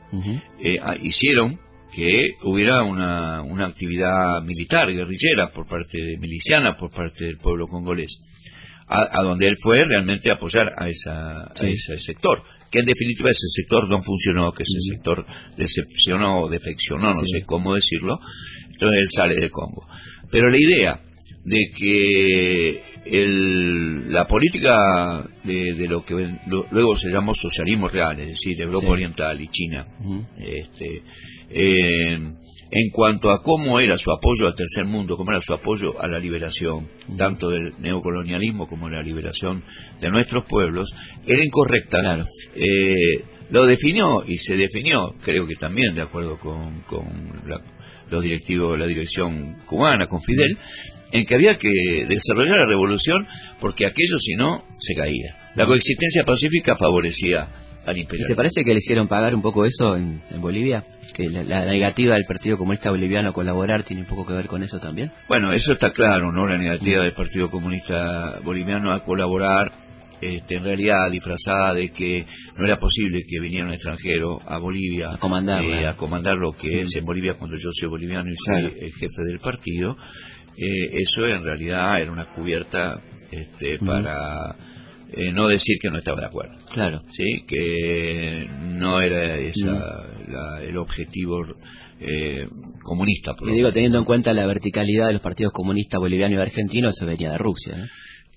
[0.63, 1.59] eh, ah, hicieron
[1.93, 7.67] que hubiera una, una actividad militar, guerrillera, por parte de, miliciana, por parte del pueblo
[7.67, 8.21] congolés,
[8.87, 12.41] a, a donde él fue realmente a apoyar a, esa, a ese sector,
[12.71, 15.25] que en definitiva ese sector no funcionó, que ese sector
[15.57, 17.39] decepcionó o defeccionó, no Sí.
[17.39, 18.17] sé cómo decirlo,
[18.81, 19.85] entonces él sale del Congo.
[20.31, 20.99] Pero la idea
[21.43, 24.73] de que el- la política
[25.43, 26.13] de, de lo que
[26.47, 28.91] lo- luego se llamó socialismo real, es decir, Europa Sí.
[28.93, 29.85] Oriental y China,
[30.37, 31.01] este,
[31.49, 32.13] eh,
[32.73, 36.07] en cuanto a cómo era su apoyo al tercer mundo, cómo era su apoyo a
[36.07, 39.63] la liberación, tanto del neocolonialismo como la liberación
[39.99, 40.93] de nuestros pueblos,
[41.27, 41.97] era incorrecta.
[41.99, 42.25] Claro.
[42.55, 47.03] Eh, lo definió y se definió, creo que también de acuerdo con, con
[47.45, 47.59] la,
[48.11, 50.57] los directivos, la dirección cubana, con Fidel,
[51.11, 53.25] en que había que desarrollar la revolución
[53.59, 55.37] porque aquello si no se caía.
[55.55, 57.47] La coexistencia pacífica favorecía
[57.85, 58.33] al ¿Y imperialismo.
[58.33, 60.83] te parece que le hicieron pagar un poco eso en, en Bolivia?
[61.13, 64.47] Que la, la negativa del Partido Comunista Boliviano a colaborar tiene un poco que ver
[64.47, 65.11] con eso también.
[65.27, 66.47] Bueno, eso está claro, ¿no?
[66.47, 69.71] La negativa del Partido Comunista Boliviano a colaborar,
[70.21, 72.25] este, en realidad disfrazada de que
[72.57, 75.81] no era posible que viniera un extranjero a Bolivia A comandarla.
[75.81, 78.75] eh, a comandar lo que es en Bolivia cuando yo soy boliviano y soy Claro.
[78.79, 79.97] el jefe del partido.
[80.57, 83.01] Eh, eso en realidad era una cubierta
[83.31, 84.55] este, para
[85.13, 86.57] eh, no decir que no estaba de acuerdo.
[86.71, 86.99] Claro.
[87.09, 87.43] ¿sí?
[87.47, 91.37] que no era esa la- el objetivo
[91.99, 92.47] eh,
[92.81, 93.33] comunista.
[93.35, 97.05] por digo, teniendo en cuenta la verticalidad de los partidos comunistas boliviano y argentino, eso
[97.05, 97.75] venía de Rusia.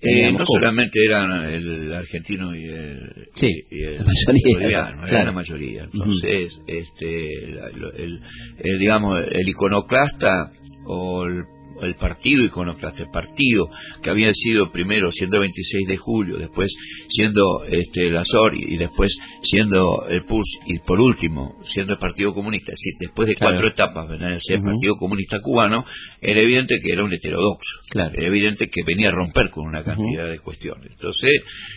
[0.01, 5.07] Eh, no solamente eran el argentino y el, Sí, y el la mayoría, boliviano, era
[5.07, 5.25] claro.
[5.25, 5.83] la mayoría.
[5.85, 7.29] Entonces, este,
[7.75, 8.19] lo- el,
[8.59, 10.51] el, digamos, el iconoclasta
[10.85, 11.43] o el,
[11.81, 13.67] el partido iconoclasta, el partido
[14.01, 16.75] que había sido primero siendo 26 de julio, después
[17.09, 21.99] siendo este, el Azor y, y después siendo el PUS y por último siendo el
[21.99, 23.53] Partido Comunista, es decir, después de Claro.
[23.55, 24.65] cuatro etapas venía a ser el.
[24.65, 25.85] Partido Comunista Cubano,
[26.21, 27.79] era evidente que era un heterodoxo.
[27.89, 28.11] Claro.
[28.15, 30.91] Era evidente que venía a romper con una cantidad de cuestiones.
[30.91, 31.31] Entonces,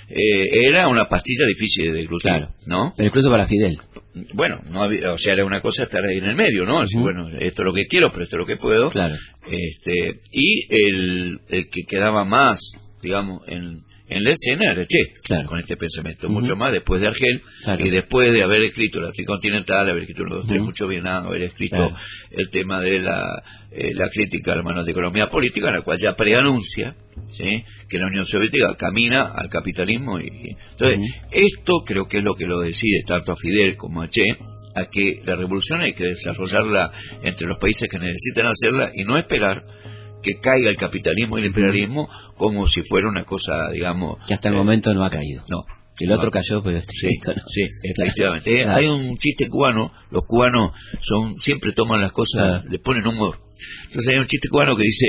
[0.09, 2.49] eh, era una pastilla difícil de deglutir, Claro.
[2.67, 2.93] ¿no?
[2.97, 3.79] Pero incluso para Fidel.
[4.35, 6.81] Bueno, no había, o sea, era una cosa estar ahí en el medio, ¿no?
[6.81, 7.01] Ujú.
[7.01, 8.91] bueno, esto es lo que quiero, pero esto es lo que puedo.
[8.91, 9.15] Claro.
[9.51, 15.49] Este, y el, el que quedaba más, digamos, en, en la escena era Che, Claro.
[15.49, 17.85] con este pensamiento, mucho más después de Argel, Claro.
[17.87, 21.43] y después de haber escrito la Tricontinental, haber escrito los dos, tres, mucho Vietnam, haber
[21.43, 21.93] escrito
[22.31, 25.99] el tema de la, eh, la crítica al manual de economía política, en la cual
[25.99, 26.97] ya preanuncia
[27.27, 27.65] ¿sí?
[27.89, 30.19] que la Unión Soviética camina al capitalismo.
[30.19, 31.01] y Entonces,
[31.31, 34.25] esto creo que es lo que lo decide tanto a Fidel como a Che,
[34.75, 36.93] a que la revolución hay que desarrollarla
[37.23, 39.65] entre los países que necesitan hacerla y no esperar
[40.23, 44.25] que caiga el capitalismo y el imperialismo como si fuera una cosa, digamos...
[44.27, 45.43] Que hasta el eh, momento no ha caído.
[45.49, 45.65] No.
[46.01, 47.43] El otro cayó, pero este, Sí, no.
[47.49, 48.61] sí, efectivamente.
[48.61, 48.65] Eh.
[48.67, 52.71] Hay un chiste cubano, los cubanos son siempre toman las cosas, Claro.
[52.71, 53.41] le ponen humor.
[53.87, 55.07] Entonces hay un chiste cubano que dice,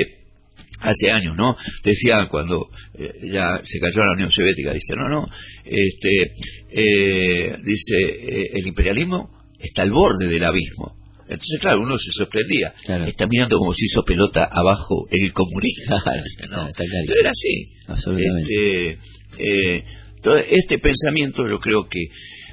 [0.80, 1.56] hace años, ¿no?
[1.84, 5.26] Decía cuando eh, ya se cayó la Unión Soviética, dice, no, no,
[5.64, 6.32] este,
[6.70, 10.96] eh, dice, eh, el imperialismo está al borde del abismo.
[11.22, 12.74] Entonces, claro, uno se sorprendía.
[12.84, 13.04] Claro.
[13.04, 15.84] Está mirando como si hizo pelota abajo el comunismo.
[16.50, 16.66] ¿no?
[16.66, 16.82] está.
[16.82, 17.68] Entonces era así.
[17.86, 18.90] Absolutamente.
[18.90, 18.98] Este,
[19.38, 19.84] eh,
[20.22, 22.00] todo este pensamiento yo creo que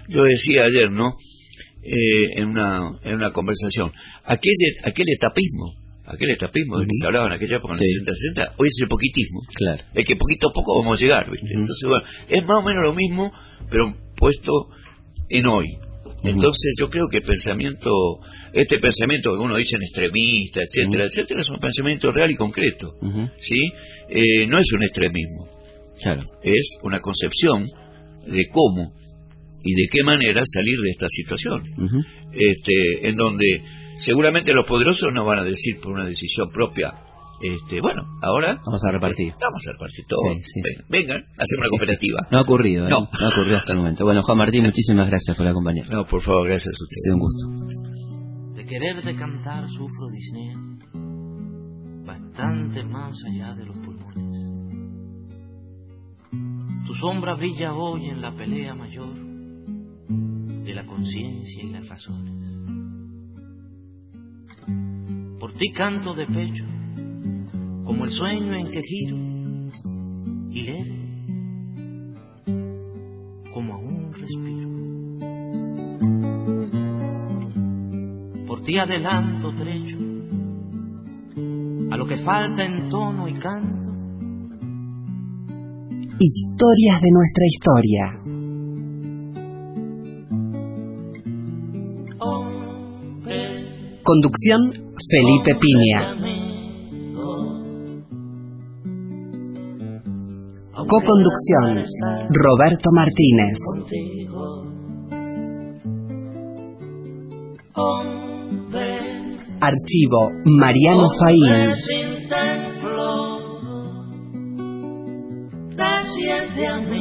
[0.09, 1.15] yo decía ayer no
[1.89, 3.93] Eh, en una en una conversación
[4.25, 4.51] aquel
[4.83, 5.73] aquel etapismo
[6.05, 7.01] aquel etapismo del que Ujú.
[7.01, 7.93] se hablaba en aquella época en Sí.
[7.95, 9.83] los 60 60 hoy es el poquitismo Claro.
[9.93, 11.53] el que poquito a poco vamos a llegar ¿viste?
[11.53, 13.31] Entonces bueno es más o menos lo mismo
[13.69, 14.51] pero puesto
[15.29, 15.67] en hoy
[16.23, 17.91] entonces yo creo que el pensamiento
[18.51, 22.95] este pensamiento que uno dice en extremista etcétera etcétera es un pensamiento real y concreto.
[23.37, 23.71] ¿sí?
[24.09, 25.47] Eh, no es un extremismo
[26.01, 26.23] Claro.
[26.43, 27.63] es una concepción
[28.25, 28.93] de cómo
[29.63, 31.97] y de qué manera salir de esta situación, Ujú.
[32.31, 33.63] este, en donde
[33.97, 36.93] seguramente los poderosos no van a decir por una decisión propia,
[37.41, 39.33] este, bueno, ahora Vamos a repartir.
[39.41, 40.75] vamos a repartir todo, Sí, sí, sí.
[40.77, 42.19] Ven- vengan, hacemos una cooperativa.
[42.31, 42.89] No ha ocurrido, ¿eh?
[42.89, 43.09] No.
[43.11, 44.05] ha ocurrido hasta el momento.
[44.05, 45.91] Bueno, Juan Martín, muchísimas gracias por acompañarnos.
[45.91, 47.03] No, por favor, gracias a Ha ustedes.
[47.03, 48.53] sido un gusto.
[48.55, 50.55] De querer de cantar sufro disnea,
[52.05, 53.77] bastante más allá de los
[56.87, 59.13] tu sombra brilla hoy en la pelea mayor
[60.07, 62.33] de la conciencia y las razones.
[65.37, 66.63] Por ti canto de pecho,
[67.83, 69.17] como el sueño en que giro
[70.49, 70.97] y leve,
[73.53, 74.69] como a un respiro.
[78.47, 79.97] Por ti adelanto trecho
[81.91, 83.76] a lo que falta en tono y canto
[86.19, 88.03] Historias de nuestra historia.
[94.01, 94.73] Conducción
[95.11, 96.15] Felipe Piña.
[100.87, 101.85] Coconducción
[102.31, 103.59] Roberto Martínez.
[109.61, 111.96] Archivo Mariano Faín.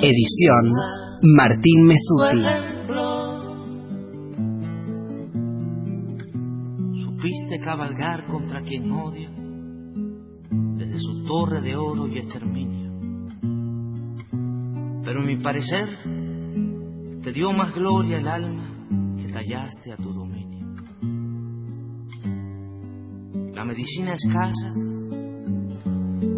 [0.09, 0.73] Edición
[1.37, 2.45] Martín Mesuti.
[6.95, 9.29] Supiste cabalgar contra quien odia
[10.77, 12.93] desde su torre de oro y exterminio.
[15.05, 15.89] Pero en mi parecer
[17.25, 20.67] te dio más gloria el alma que tallaste a tu dominio.
[23.57, 24.73] La medicina escasa,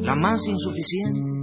[0.01, 1.38] la más insuficiente,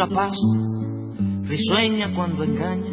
[0.00, 0.46] Locura pasa,
[1.44, 2.89] risueña cuando engaña,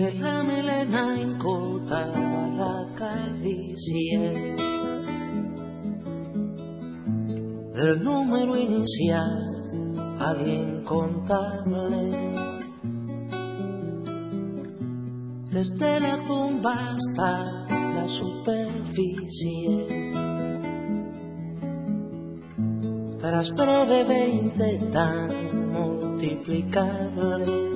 [0.00, 4.56] de la melena inculta a la calvicie
[7.74, 9.32] del número inicial
[10.18, 12.02] al incontable
[15.50, 17.32] desde la tumba hasta
[17.68, 19.68] la superficie.
[23.18, 27.69] Tras breve veinte tan multiplicable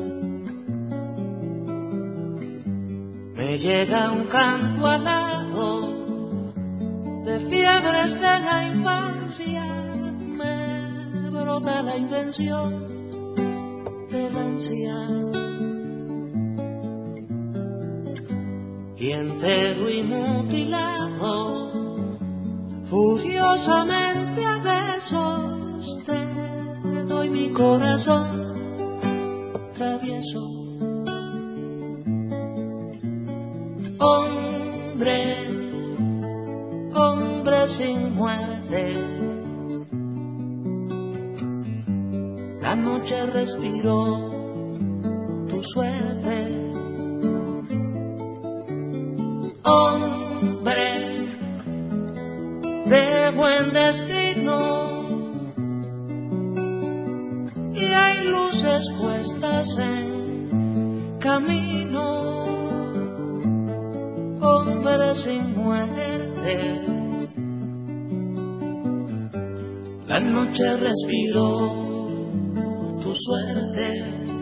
[3.59, 5.93] llega un canto alado
[7.25, 9.65] de fiebres de la infancia,
[10.39, 12.71] me brota la invención
[14.11, 15.33] del anciano.
[18.97, 21.71] Y entero y mutilado,
[22.85, 28.34] furiosamente a besos te doy mi corazón
[43.71, 44.14] noche
[73.25, 74.34] tu suerte.